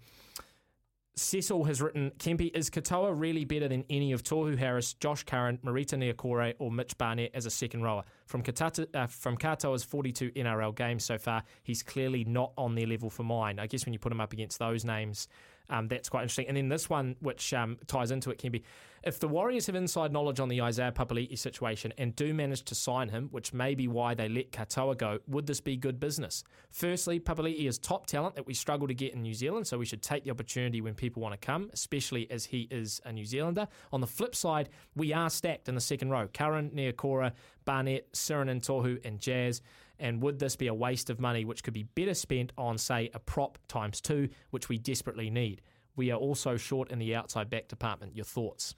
[1.18, 5.60] Cecil has written, Kempy, is Katoa really better than any of Tohu Harris, Josh Curran,
[5.64, 8.04] Marata Niukore, or Mitch Barnett as a second rower?
[8.26, 12.86] From, Katata, uh, from Katoa's 42 NRL games so far, he's clearly not on their
[12.86, 13.60] level for mine.
[13.60, 15.30] I guess when you put him up against those names,
[15.70, 16.48] um, that's quite interesting.
[16.48, 18.64] And then this one, which um, ties into it, can be
[19.06, 22.74] if the Warriors have inside knowledge on the Isaiah Papali'i situation and do manage to
[22.74, 26.44] sign him, which may be why they let Katoa go, would this be good business?
[26.72, 29.86] Firstly, Papali'i is top talent that we struggle to get in New Zealand, so we
[29.86, 33.26] should take the opportunity when people want to come, especially as he is a New
[33.26, 33.68] Zealander.
[33.94, 36.28] On the flip side, we are stacked in the second row.
[36.34, 37.32] Curran, Niukore,
[37.64, 39.62] Barnett, Sirenin Tohu, and Jazz.
[40.00, 43.10] And would this be a waste of money which could be better spent on, say,
[43.14, 45.62] a prop times two, which we desperately need?
[45.96, 48.16] We are also short in the outside back department.
[48.16, 48.76] Your thoughts?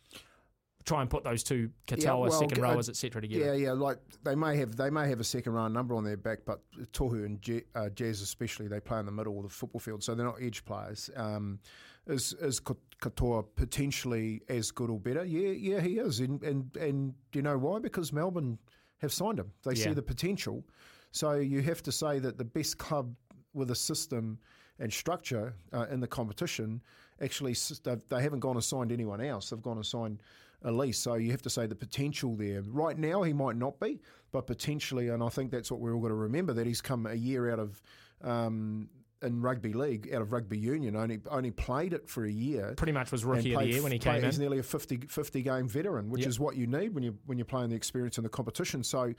[0.85, 3.21] Try and put those two Katoa Yeah, well, second uh, rowers, etc.
[3.21, 3.45] together.
[3.45, 3.71] Yeah, yeah.
[3.73, 6.61] Like they may have they may have a second round number on their back, but
[6.93, 10.01] Tohu and Je- uh, Jazz especially they play in the middle of the football field,
[10.01, 11.09] so they're not edge players.
[11.17, 11.59] Um,
[12.05, 15.25] is is Katoa potentially as good or better?
[15.25, 17.79] Yeah, yeah, he is, and and and do you know why?
[17.79, 18.57] Because Melbourne
[18.99, 19.51] have signed him.
[19.65, 20.63] They see the potential.
[21.11, 23.15] So you have to say that the best club
[23.53, 24.37] with a system
[24.79, 26.81] and structure uh, in the competition
[27.21, 29.49] actually they haven't gone and signed anyone else.
[29.49, 30.21] They've gone and signed
[30.63, 30.99] Elise.
[30.99, 32.61] So you have to say the potential there.
[32.61, 33.99] Right now he might not be,
[34.31, 37.05] but potentially, and I think that's what we're all got to remember that he's come
[37.07, 37.81] a year out of.
[38.21, 38.89] Um,
[39.23, 42.75] in rugby league, out of rugby union, only only played it for a year.
[42.77, 44.41] Pretty much was rookie of the year when he came He's in.
[44.41, 46.29] nearly a 50, 50 game veteran, which Yep.
[46.29, 48.83] is what you need when you when you're playing the experience in the competition.
[48.83, 49.15] So,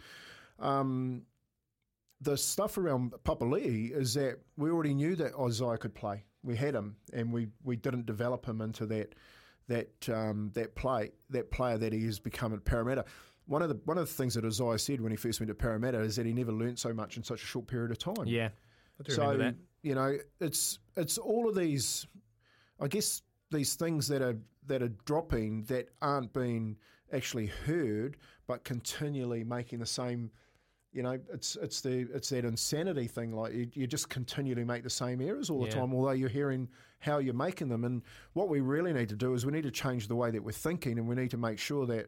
[0.61, 1.22] um,
[2.20, 6.24] the stuff around Papali'i is that we already knew that Isaiah could play.
[6.42, 9.14] We had him, and we, we didn't develop him into that
[9.68, 13.04] that um, that play that player that he has become at Parramatta.
[13.46, 15.54] One of the one of the things that Isaiah said when he first went to
[15.54, 18.26] Parramatta is that he never learnt so much in such a short period of time.
[18.26, 18.48] Yeah,
[18.98, 19.57] I do so remember that.
[19.83, 22.07] you know, it's it's all of these,
[22.81, 26.76] I guess these things that are that are dropping that aren't being
[27.12, 30.31] actually heard, but continually making the same.
[30.92, 33.33] You know, it's it's the it's that insanity thing.
[33.33, 35.74] Like you, you just continually make the same errors all the Yeah.
[35.74, 36.68] time, although you're hearing
[37.01, 37.85] how you're making them.
[37.85, 40.42] And what we really need to do is we need to change the way that
[40.42, 42.07] we're thinking, and we need to make sure that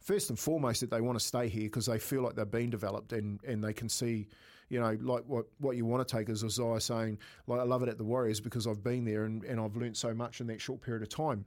[0.00, 2.70] first and foremost that they want to stay here because they feel like they've been
[2.70, 4.26] developed and, and they can see,
[4.68, 7.84] you know, like what, what you want to take is Isaiah saying, like, I love
[7.84, 10.48] it at the Warriors because I've been there and, and I've learnt so much in
[10.48, 11.44] that short period of time.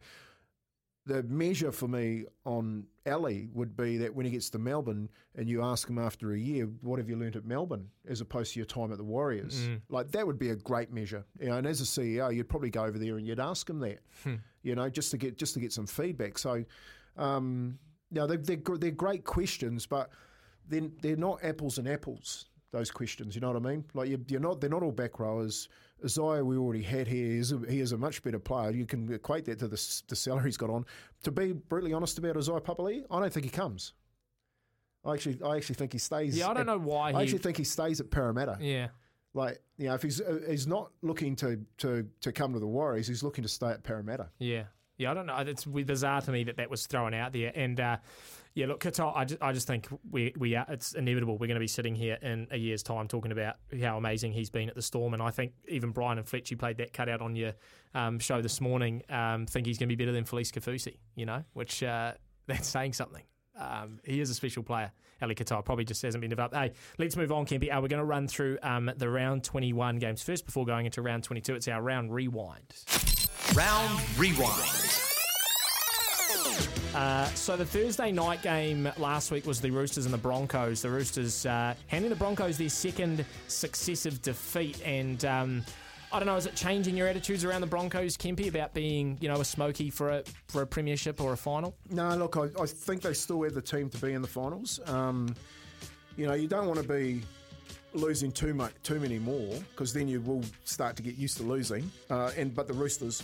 [1.07, 5.47] The measure for me on Ali would be that when he gets to Melbourne and
[5.47, 8.59] you ask him after a year, what have you learnt at Melbourne as opposed to
[8.59, 9.69] your time at the Warriors?
[9.89, 11.23] Like that would be a great measure.
[11.39, 13.79] You know, and as a CEO, you'd probably go over there and you'd ask him
[13.81, 13.99] that,
[14.63, 16.39] you know, just to get just to get some feedback.
[16.39, 16.65] So,
[17.17, 17.77] um,
[18.11, 20.09] now they're, they're they're great questions, but
[20.67, 22.45] then they're not apples and apples.
[22.75, 23.85] Those questions, you know what I mean?
[23.93, 25.69] Like you, you're not, they're not all back rowers.
[26.03, 27.25] Isaiah, we already had here.
[27.31, 28.71] He is a, he is a much better player.
[28.71, 30.85] You can equate that to the, the salary he's got on.
[31.23, 33.93] To be brutally honest about Isaiah Papali'i, I don't think he comes.
[35.05, 36.37] I actually, I actually think he stays.
[36.37, 38.57] Yeah, I don't at- know why I he- actually think he stays at Parramatta.
[38.59, 38.89] Yeah.
[39.33, 42.67] Like you know, if he's uh, he's not looking to, to to come to the
[42.67, 44.29] Warriors, he's looking to stay at Parramatta.
[44.37, 44.63] Yeah.
[44.97, 45.37] Yeah, I don't know.
[45.37, 47.53] It's bizarre to me that that was thrown out there.
[47.55, 47.97] And uh,
[48.55, 51.37] yeah, look, Katoa, I just, I just think we, we are, it's inevitable.
[51.37, 54.49] We're going to be sitting here in a year's time talking about how amazing he's
[54.49, 55.13] been at the Storm.
[55.13, 57.51] And I think even Brian and Fletch, you played that cutout on your
[57.93, 59.03] um, show this morning.
[59.09, 62.13] Um, think he's going to be better than Felise Kaufusi, you know, which uh,
[62.47, 63.23] that's saying something.
[63.59, 64.91] Um, he is a special player.
[65.21, 66.55] Ali Katoa probably just hasn't been developed.
[66.55, 67.75] Hey, let's move on, Kempy.
[67.75, 71.01] Uh, we're going to run through um, the round 21 games first before going into
[71.01, 71.55] round 22.
[71.55, 72.73] It's our round rewind.
[73.53, 75.04] Round Rewind.
[76.95, 80.81] Uh, so the Thursday night game last week was the Roosters and the Broncos.
[80.81, 85.65] The Roosters uh, handing the Broncos their second successive defeat, and um,
[86.13, 89.27] I don't know, is it changing your attitudes around the Broncos, Kempy, about being you
[89.27, 91.75] know a smoky for a for a premiership or a final?
[91.89, 94.79] No, look, I, I think they still have the team to be in the finals.
[94.85, 95.35] Um,
[96.15, 97.23] you know, you don't want to be
[97.93, 101.43] losing too much, too many more, because then you will start to get used to
[101.43, 101.91] losing.
[102.09, 103.21] Uh, and but the Roosters,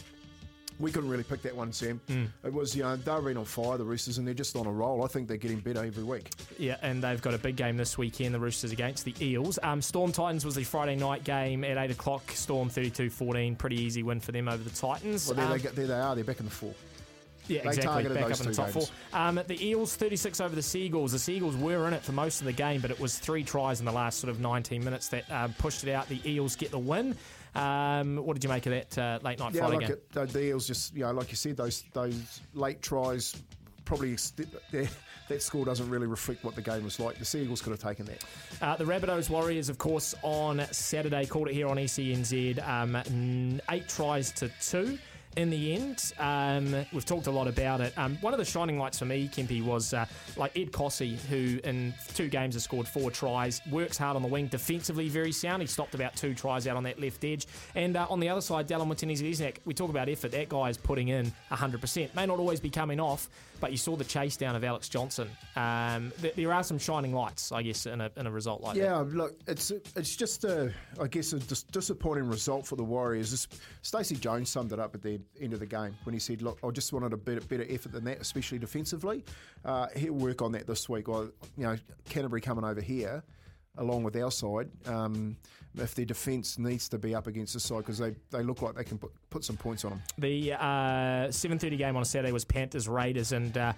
[0.80, 2.00] we couldn't really pick that one, Sam.
[2.44, 4.72] It was you know they've been on fire, the Roosters, and they're just on a
[4.72, 5.04] roll.
[5.04, 6.30] I think they're getting better every week.
[6.58, 9.60] Yeah, and they've got a big game this weekend, the Roosters against the Eels.
[9.64, 12.32] Um, Storm Titans was the Friday night game at 8 o'clock.
[12.32, 13.56] Storm 32 14.
[13.56, 15.28] Pretty easy win for them over the Titans.
[15.28, 16.16] Well, there, Um, they, there they are.
[16.16, 16.74] They're back in the four.
[17.48, 17.84] Yeah, They exactly.
[17.88, 18.84] targeted Back up in the top four.
[19.14, 21.12] Um, the Eels 36 over the Seagulls.
[21.12, 23.80] The Seagulls were in it for most of the game, but it was three tries
[23.80, 26.08] in the last sort of 19 minutes that uh, pushed it out.
[26.08, 27.16] The Eels get the win.
[27.54, 30.44] Um, what did you make of that uh, late night Yeah, Friday like it, the,
[30.44, 33.36] Eels just you know, like you said, those those late tries
[33.84, 34.90] probably that
[35.28, 37.18] that score doesn't really reflect what the game was like.
[37.18, 38.24] The Seagulls could have taken that.
[38.62, 42.68] Uh, the Rabbitohs Warriors, of course, on Saturday called it here on ECNZ.
[42.68, 44.98] Um, eight tries to two.
[45.38, 46.14] In the end.
[46.20, 47.98] Um, we've talked a lot about it.
[47.98, 51.58] Um, one of the shining lights for me, Kempy, was uh, like Ed Kosi, who
[51.64, 55.62] in two games has scored four tries, works hard on the wing, defensively very sound.
[55.62, 57.48] He stopped about two tries out on that left edge.
[57.76, 59.22] And uh, on the other side, Dallin Martinez
[59.64, 60.32] we talk about effort.
[60.32, 62.14] That guy is putting in 100%.
[62.14, 63.30] May not always be coming off,
[63.62, 65.30] but you saw the chase down of Alex Johnson.
[65.56, 68.76] Um, th- there are some shining lights, I guess, in a, in a result like
[68.76, 69.12] yeah, that.
[69.12, 73.48] Yeah, look, it's it's just a, I guess, a dis- disappointing result for the Warriors.
[73.84, 76.60] Stacey Jones summed it up at the end of the game when he said, "Look,
[76.64, 79.24] I just wanted a bit better effort than that, especially defensively.
[79.64, 81.08] Uh, he'll work on that this week.
[81.08, 81.78] Well, you know,
[82.10, 83.24] Canterbury coming over here."
[83.78, 85.38] along with our side, um,
[85.78, 88.76] if their defence needs to be up against the side because they, they look like
[88.76, 90.02] they can put, put some points on them.
[90.18, 93.58] The uh, 7.30 game on a Saturday was Panthers-Raiders and...
[93.58, 93.74] Uh,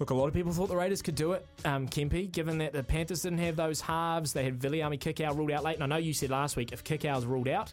[0.00, 2.82] Look, a lot of people thought the Raiders could do it, um, given that the
[2.82, 4.32] Panthers didn't have those halves.
[4.32, 5.76] They had Viliami Kikau ruled out late.
[5.76, 7.72] And I know you said last week if Kikau's ruled out,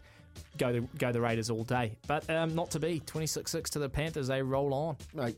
[0.56, 1.96] go the, go the Raiders all day.
[2.06, 3.00] But um, not to be.
[3.00, 4.28] 26 6 to the Panthers.
[4.28, 4.96] They roll on.
[5.14, 5.36] Mate,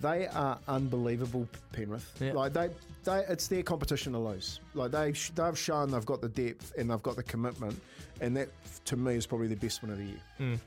[0.00, 2.14] they are unbelievable, Penrith.
[2.20, 2.32] Yeah.
[2.32, 2.70] Like they,
[3.04, 4.60] they, it's their competition to lose.
[4.74, 7.80] Like they, they've shown they've got the depth and they've got the commitment,
[8.20, 8.48] and that
[8.86, 10.20] to me is probably the best one of the year.
[10.40, 10.58] Mm.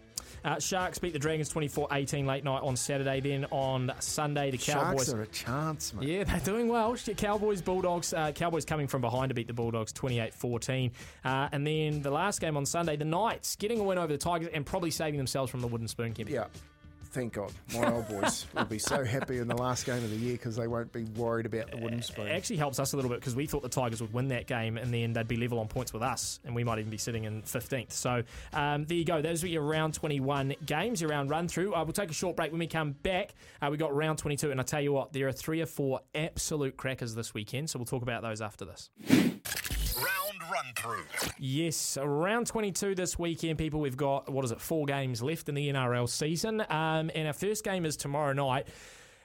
[0.46, 3.20] Uh, Sharks beat the Dragons 24 18 late night on Saturday.
[3.20, 5.08] Then on Sunday, the Cowboys.
[5.08, 6.08] Sharks are a chance, mate.
[6.08, 6.96] Yeah, they're doing well.
[7.18, 8.14] Cowboys, Bulldogs.
[8.14, 10.92] Uh, Cowboys coming from behind to beat the Bulldogs 28 14.
[11.24, 14.18] Uh, and then the last game on Sunday, the Knights getting a win over the
[14.18, 16.28] Tigers and probably saving themselves from the wooden spoon, Kim.
[16.28, 16.46] Yeah.
[17.18, 17.52] Thank God.
[17.74, 20.56] My old boys will be so happy in the last game of the year because
[20.56, 22.28] they won't be worried about the wooden spoon.
[22.28, 24.46] It actually helps us a little bit because we thought the Tigers would win that
[24.46, 26.98] game and then they'd be level on points with us and we might even be
[27.00, 27.92] sitting in 15th.
[27.92, 28.22] So
[28.54, 29.20] um, there you go.
[29.20, 31.74] Those are your round 21 games, your round run through.
[31.74, 33.34] Uh, we'll take a short break when we come back.
[33.64, 36.02] Uh, we got round 22 and I tell you what, there are three or four
[36.14, 37.72] absolute crackers this weekend.
[37.72, 38.92] So we'll talk about those after this
[40.52, 41.32] run through.
[41.40, 43.80] Yes, around 22 this weekend, people.
[43.80, 46.62] We've got, what is it, four games left in the NRL season.
[46.62, 48.68] Um, and our first game is tomorrow night.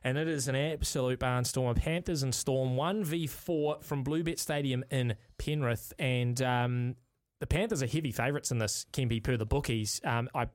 [0.05, 1.77] And it is an absolute barnstorm.
[1.77, 5.93] Panthers and Storm 1v4 from Bluebet Stadium in Penrith.
[5.99, 6.97] And um,
[7.39, 10.01] the Panthers are heavy favourites in this, Kempy, per the bookies.
[10.05, 10.49] Um, I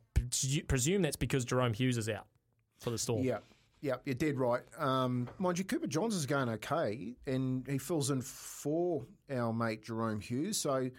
[0.67, 2.27] presume that's because Jahrome Hughes is out
[2.79, 3.23] for the Storm.
[3.23, 3.37] Yeah.
[3.81, 4.63] Yeah, you're dead right.
[4.77, 9.85] Um, mind you, Cooper Johns is going okay, and he fills in for our mate
[9.85, 10.57] Jahrome Hughes.
[10.57, 10.89] So,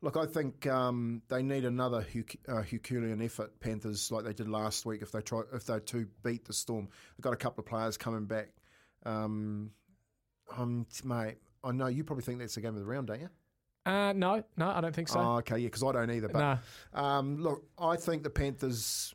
[0.00, 2.06] look, I think um, they need another
[2.48, 5.02] uh, Herculean effort, Panthers, like they did last week.
[5.02, 7.98] If they try, if they to beat the Storm, they've got a couple of players
[7.98, 8.48] coming back.
[9.04, 9.70] Um,
[10.56, 13.28] um, mate, I know you probably think that's the game of the round, don't you?
[13.84, 15.20] Uh, no, no, I don't think so.
[15.20, 16.28] Oh, okay, yeah, because I don't either.
[16.28, 16.38] But
[16.94, 17.18] nah.
[17.18, 19.14] um, look, I think the Panthers.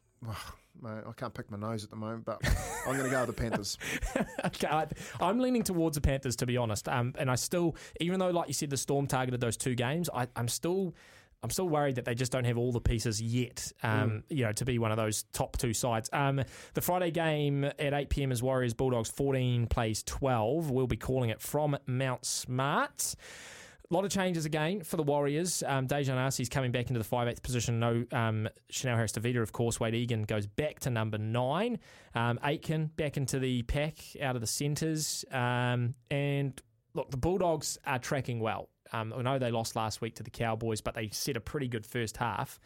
[0.86, 2.40] I can't pick my nose at the moment, but
[2.88, 3.78] I'm going to go with the Panthers.
[4.46, 4.86] okay, I,
[5.22, 6.88] am leaning towards the Panthers to be honest.
[6.88, 10.10] Um, and I still, even though, like you said, the Storm targeted those two games,
[10.14, 10.94] I, I'm still.
[11.44, 14.24] I'm still worried that they just don't have all the pieces yet, um, mm.
[14.30, 16.10] you know, to be one of those top two sides.
[16.12, 16.42] Um,
[16.74, 18.32] the Friday game at 8 p.m.
[18.32, 20.72] is Warriors Bulldogs 14 plays 12.
[20.72, 23.14] We'll be calling it from Mount Smart.
[23.90, 25.64] A lot of changes again for the Warriors.
[25.66, 27.80] Um, Dejan Arcee's coming back into the 5'8 position.
[27.80, 29.80] No um, Chanel Harris Tavita, of course.
[29.80, 31.80] Wade Egan goes back to number nine.
[32.14, 35.24] Um, Aitken back into the pack out of the centres.
[35.32, 36.62] Um, and
[36.96, 38.68] look, the Bulldogs are tracking well.
[38.92, 41.70] Um, I know they lost last week to the Cowboys, but they set a pretty
[41.70, 42.60] good first half.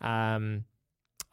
[0.00, 0.64] Um,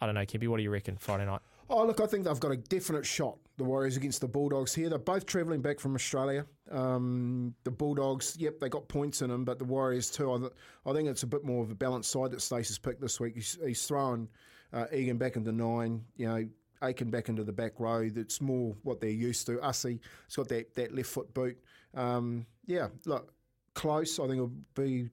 [0.02, 1.42] I don't know, Kempy, what do you reckon Friday night?
[1.70, 4.88] Oh, look, I think they've got a definite shot, the Warriors against the Bulldogs here.
[4.88, 6.46] They're both travelling back from Australia.
[6.70, 10.32] Um, the Bulldogs, yep, they got points in them, but the Warriors too.
[10.32, 13.20] I, I think it's a bit more of a balanced side that Stacey's picked this
[13.20, 13.36] week.
[13.36, 14.30] He's, he's throwing
[14.74, 16.48] uh, Egan back into nine, you know,
[16.84, 18.10] Aitken back into the back row.
[18.10, 19.58] That's more what they're used to.
[19.58, 21.58] Ussy, it's got that, that left foot boot.
[21.96, 23.34] Um, yeah, look,
[23.74, 24.20] close.
[24.20, 25.10] I think it'll be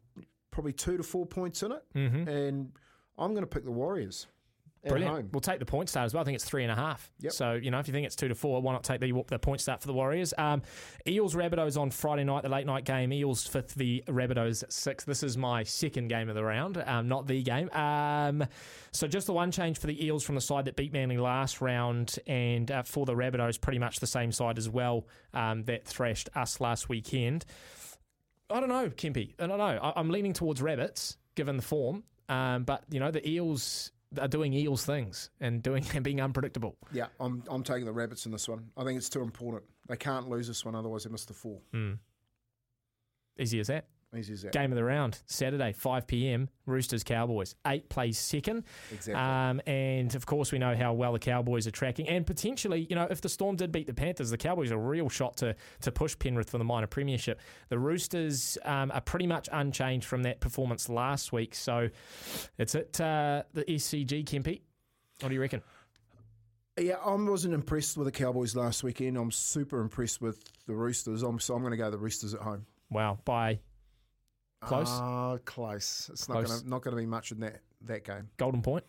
[0.51, 1.83] probably two to four points in it.
[1.95, 2.29] Mm-hmm.
[2.29, 2.73] And
[3.17, 4.27] I'm going to pick the Warriors.
[4.85, 5.33] Brilliant.
[5.33, 6.23] We'll take the point start as well.
[6.23, 7.09] I think it's three and a half.
[7.21, 7.33] Yep.
[7.33, 9.39] So, you know, if you think it's two to four, why not take the, the
[9.39, 10.35] point start for the Warriors?
[10.37, 10.63] Um,
[11.07, 13.13] Eels Rabbitohs on Friday night, the late night game.
[13.13, 15.07] Eels fifth, the Rabbitohs sixth.
[15.07, 17.71] This is my second game of the round, um, not the game.
[17.71, 18.45] Um,
[18.91, 21.61] so just the one change for the Eels from the side that beat Manly last
[21.61, 25.87] round, and uh, for the Rabbitohs, pretty much the same side as well um, that
[25.87, 27.45] thrashed us last weekend.
[28.51, 29.35] I don't know, Kempy.
[29.39, 29.65] I don't know.
[29.65, 32.03] I, am leaning towards Rabbits, given the form.
[32.29, 36.77] Um, but, you know, the Eels are doing Eels things and doing and being unpredictable.
[36.93, 38.71] Yeah, I'm I'm taking the rabbits in this one.
[38.77, 39.65] I think it's too important.
[39.89, 41.61] They can't lose this one, otherwise they miss the four.
[41.75, 41.99] Mm.
[43.39, 43.87] Easy as that.
[44.17, 44.53] Easy as that.
[44.53, 46.51] Game of the round, Saturday, 5 p.m.
[46.67, 47.55] Roosters Cowboys.
[47.67, 48.65] Eight plays second.
[48.93, 49.15] Exactly.
[49.15, 52.09] Um, and of course, we know how well the Cowboys are tracking.
[52.09, 54.79] And potentially, you know, if the Storm did beat the Panthers, the Cowboys are a
[54.79, 57.41] real shot to to push Penrith for the minor premiership.
[57.71, 61.55] The Roosters um, are pretty much unchanged from that performance last week.
[61.55, 61.89] So
[62.59, 64.61] it's at uh, the SCG, Kempy.
[65.21, 65.63] What do you reckon?
[66.79, 69.17] Yeah, I wasn't impressed with the Cowboys last weekend.
[69.17, 71.23] I'm super impressed with the Roosters.
[71.23, 72.67] I'm, so I'm going to go the Roosters at home.
[72.91, 73.61] Wow, by
[74.63, 76.11] close, Ah, close.
[76.13, 78.29] It's not going to not going to be much in that that game.
[78.37, 78.85] golden point.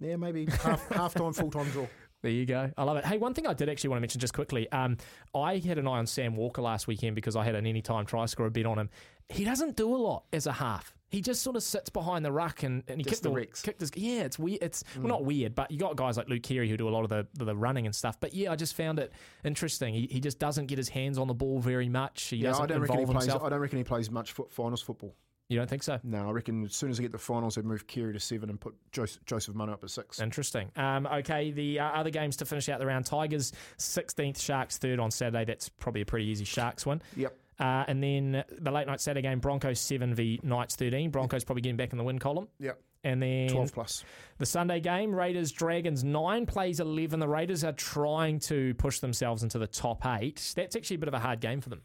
[0.00, 1.86] Yeah, maybe half half time, full time draw.
[2.22, 2.70] There you go.
[2.76, 3.04] I love it.
[3.04, 4.70] Hey, one thing I did actually want to mention just quickly.
[4.72, 4.96] Um,
[5.34, 8.26] I had an eye on Sam Walker last weekend because I had an anytime try
[8.26, 8.90] scorer bet on him.
[9.28, 10.92] He doesn't do a lot as a half.
[11.10, 13.34] He just sort of sits behind the ruck and, and he Just kicked the the,
[13.34, 13.62] Rex.
[13.62, 14.22] kicked his yeah.
[14.24, 14.62] It's weird.
[14.62, 17.02] It's well not weird, but you got guys like Luke Keary who do a lot
[17.04, 18.20] of the the running and stuff.
[18.20, 19.12] But yeah, I just found it
[19.44, 19.94] interesting.
[19.94, 22.22] He, he just doesn't get his hands on the ball very much.
[22.24, 23.24] He Yeah, doesn't I don't reckon he involve plays.
[23.24, 23.42] himself.
[23.44, 25.14] I don't reckon he plays much foot, finals football.
[25.48, 25.98] You don't think so?
[26.02, 28.50] No, I reckon as soon as they get the finals, they move Keary to seven
[28.50, 30.20] and put Joseph, Joseph up at six.
[30.20, 30.70] Interesting.
[30.76, 35.00] Um, okay, the uh, other games to finish out the round: Tigers 16th, Sharks third
[35.00, 35.46] on Saturday.
[35.46, 37.00] That's probably a pretty easy Sharks one.
[37.16, 37.34] Yep.
[37.58, 41.10] Uh, and then the late night Saturday game: Broncos seven v Knights 13.
[41.10, 42.48] Broncos probably getting back in the win column.
[42.60, 42.80] Yep.
[43.04, 44.04] And then 12 plus.
[44.38, 47.18] the Sunday game: Raiders Dragons nine plays 11.
[47.20, 50.52] The Raiders are trying to push themselves into the top eight.
[50.56, 51.82] That's actually a bit of a hard game for them.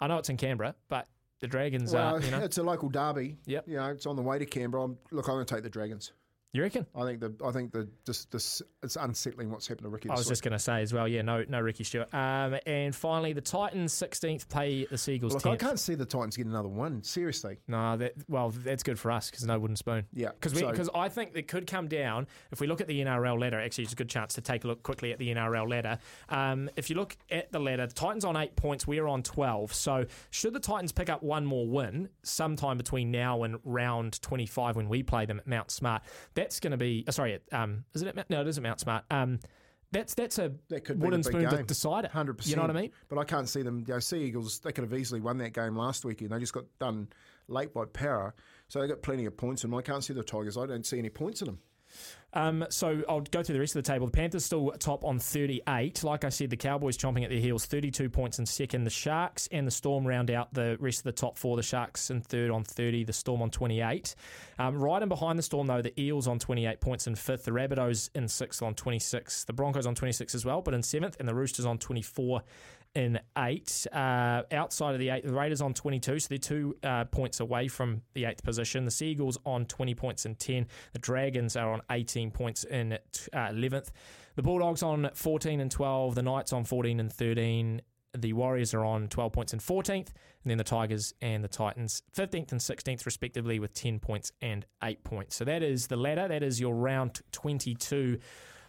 [0.00, 1.06] I know it's in Canberra, but
[1.40, 2.20] the Dragons Well, are.
[2.20, 3.36] You know, it's a local derby.
[3.46, 3.68] Yep.
[3.68, 4.84] You know, it's on the way to Canberra.
[4.84, 6.12] I'm, look, I'm going to take the Dragons.
[6.54, 6.86] You reckon?
[6.94, 10.08] I think the I think the just this it's unsettling what's happened to Ricky.
[10.08, 10.28] I was week.
[10.30, 12.14] just going to say as well, yeah, no, no Ricky Stuart.
[12.14, 16.36] Um, and finally, the Titans 16th play the Seagulls Look, I can't see the Titans
[16.36, 17.02] getting another one.
[17.02, 17.58] Seriously.
[17.66, 20.06] No, that well, that's good for us because no wooden spoon.
[20.12, 23.00] Yeah, because so- because I think it could come down if we look at the
[23.00, 23.58] NRL ladder.
[23.58, 25.98] Actually, it's a good chance to take a look quickly at the NRL ladder.
[26.28, 29.74] Um, if you look at the ladder, the Titans on eight points, we're on twelve.
[29.74, 34.46] So should the Titans pick up one more win sometime between now and round twenty
[34.46, 36.02] five when we play them at Mount Smart,
[36.44, 37.04] that's going to be.
[37.06, 39.04] Uh, sorry, um, is it at No, it isn't Mount Smart.
[39.10, 39.40] Um,
[39.92, 41.66] that's that's a That could be wooden big spoon game.
[41.66, 42.10] decide it.
[42.10, 42.50] Hundred percent.
[42.50, 42.90] You know what I mean?
[43.08, 43.84] But I can't see them.
[43.86, 44.58] You know, Sea Eagles.
[44.60, 46.30] They could have easily won that game last weekend.
[46.30, 47.08] They just got done
[47.48, 48.34] late by power,
[48.68, 49.64] so they got plenty of points.
[49.64, 50.56] And I can't see the Tigers.
[50.56, 51.58] I don't see any points in them.
[52.34, 54.06] Um, so I'll go through the rest of the table.
[54.06, 56.02] The Panthers still top on 38.
[56.02, 58.84] Like I said, the Cowboys chomping at their heels, 32 points in second.
[58.84, 61.56] The Sharks and the Storm round out the rest of the top four.
[61.56, 64.14] The Sharks in third on 30, the Storm on 28.
[64.58, 67.44] Um, right in behind the Storm, though, the Eels on 28 points in fifth.
[67.44, 69.44] The Rabbitohs in sixth on 26.
[69.44, 71.16] The Broncos on 26 as well, but in seventh.
[71.20, 72.42] And the Roosters on 24
[72.94, 73.86] in eight.
[73.92, 77.68] Uh, outside of the eight, the Raiders on 22, so they're two uh, points away
[77.68, 78.84] from the eighth position.
[78.84, 80.66] The Seagulls on 20 points in 10.
[80.92, 82.98] The Dragons are on 18 points in uh,
[83.32, 83.90] 11th.
[84.36, 86.14] The Bulldogs on 14 and 12.
[86.14, 87.82] The Knights on 14 and 13.
[88.16, 90.08] The Warriors are on 12 points in 14th.
[90.44, 94.66] And then the Tigers and the Titans 15th and 16th, respectively, with 10 points and
[94.82, 95.36] 8 points.
[95.36, 96.28] So that is the ladder.
[96.28, 98.18] That is your round 22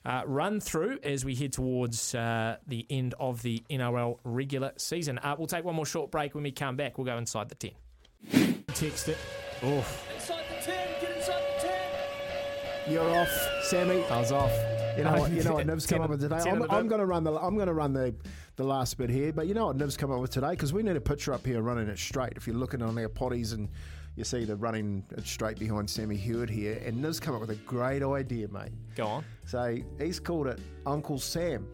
[0.06, 5.18] uh, run through as we head towards uh, the end of the NRL regular season.
[5.20, 6.36] Uh, we'll take one more short break.
[6.36, 8.64] When we come back, we'll go inside the 10.
[8.74, 9.18] Text it.
[9.64, 10.08] Oof.
[10.14, 12.94] Inside the 10, get inside the 10.
[12.94, 14.04] You're off, Sammy.
[14.06, 14.52] I was off.
[14.98, 15.32] You know what?
[15.32, 16.38] You know what Niv's come up with today.
[16.38, 17.34] I'm, I'm going to run the.
[17.34, 18.16] I'm going to run the
[18.56, 19.34] the last bit here.
[19.34, 21.46] But you know what Niv's come up with today because we need a picture up
[21.46, 22.34] here running it straight.
[22.36, 23.70] If you're looking on our potties and
[24.16, 27.56] you see the running straight behind Sammy Hewat here, and Niv's come up with a
[27.56, 28.72] great idea, mate.
[28.96, 29.26] Go on.
[29.46, 31.68] So he's called it Uncle Sam.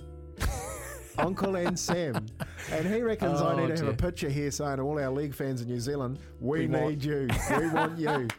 [1.18, 2.26] Uncle and Sam.
[2.72, 5.10] And he reckons I Oh, need to have a picture here saying to all our
[5.12, 7.28] league fans in New Zealand, we, We need you.
[7.58, 8.28] We want you.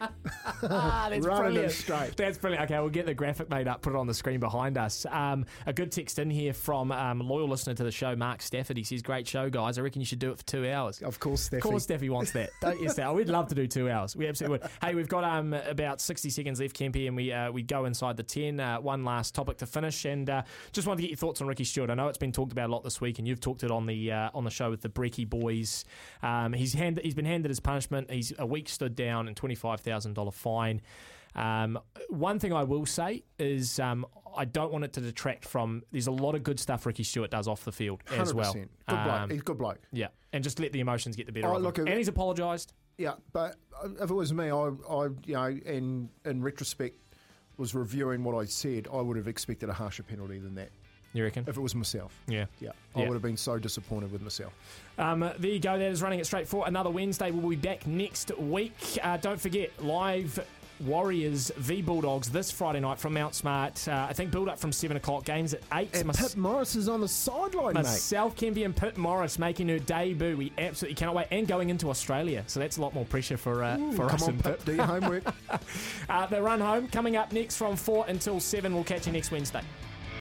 [0.65, 1.71] Ah, that's Running brilliant.
[1.71, 2.15] straight.
[2.15, 2.63] That's brilliant.
[2.71, 5.05] Okay, we'll get the graphic made up, put it on the screen behind us.
[5.09, 8.77] Um, a good text in here from um, loyal listener to the show, Mark Stafford.
[8.77, 9.77] He says, "Great show, guys.
[9.77, 11.57] I reckon you should do it for two hours." Of course, Steffi.
[11.57, 12.51] Of course, Steffi wants that.
[12.61, 13.13] Don't you, Steph?
[13.13, 14.15] We'd love to do two hours.
[14.15, 14.71] We absolutely would.
[14.81, 18.15] Hey, we've got um, about 60 seconds left, Kempy, and we uh, we go inside
[18.17, 18.59] the 10.
[18.59, 21.47] Uh, one last topic to finish, and uh, just wanted to get your thoughts on
[21.47, 21.89] Ricky Stuart.
[21.89, 23.85] I know it's been talked about a lot this week, and you've talked it on
[23.85, 25.85] the uh, on the show with the Breaky boys.
[26.21, 28.09] Um, he's hand, he's been handed his punishment.
[28.11, 30.81] He's a week stood down and $25,000 fine.
[31.35, 34.05] Um, one thing I will say is um,
[34.37, 35.81] I don't want it to detract from.
[35.91, 38.35] There's a lot of good stuff Ricky Stuart does off the field as 100%.
[38.35, 38.53] well.
[38.53, 39.07] Good bloke.
[39.21, 39.79] Um, He's a good bloke.
[39.91, 41.63] yeah, and just let the emotions get the better Oh, of him.
[41.63, 42.73] look, if- and he's apologised.
[42.99, 43.55] Yeah, but
[43.99, 46.99] if it was me, I, I, you know, in in retrospect,
[47.57, 50.69] was reviewing what I said, I would have expected a harsher penalty than that.
[51.13, 51.45] You reckon?
[51.47, 52.45] If it was myself, Yeah.
[52.59, 53.07] yeah, I Yeah.
[53.07, 54.51] would have been so disappointed with myself.
[54.97, 55.77] Um, there you go.
[55.77, 57.29] That is running it straight for another Wednesday.
[57.31, 58.73] We'll be back next week.
[59.01, 60.39] Uh, don't forget, live
[60.83, 63.87] Warriors v Bulldogs this Friday night from Mount Smart.
[63.87, 65.23] Uh, I think build up from 7 o'clock.
[65.23, 65.89] Games at 8.
[65.95, 67.83] And Morris is on the sideline, mate.
[67.83, 70.35] Myself, Kempy, and Pip Morris making her debut.
[70.35, 71.27] We absolutely cannot wait.
[71.31, 72.43] And going into Australia.
[72.47, 74.73] So that's a lot more pressure for, uh, for Come us on, and Pip, do
[74.75, 75.23] your homework.
[76.09, 78.73] Uh, the run home coming up next from 4 until 7.
[78.73, 79.61] We'll catch you next Wednesday.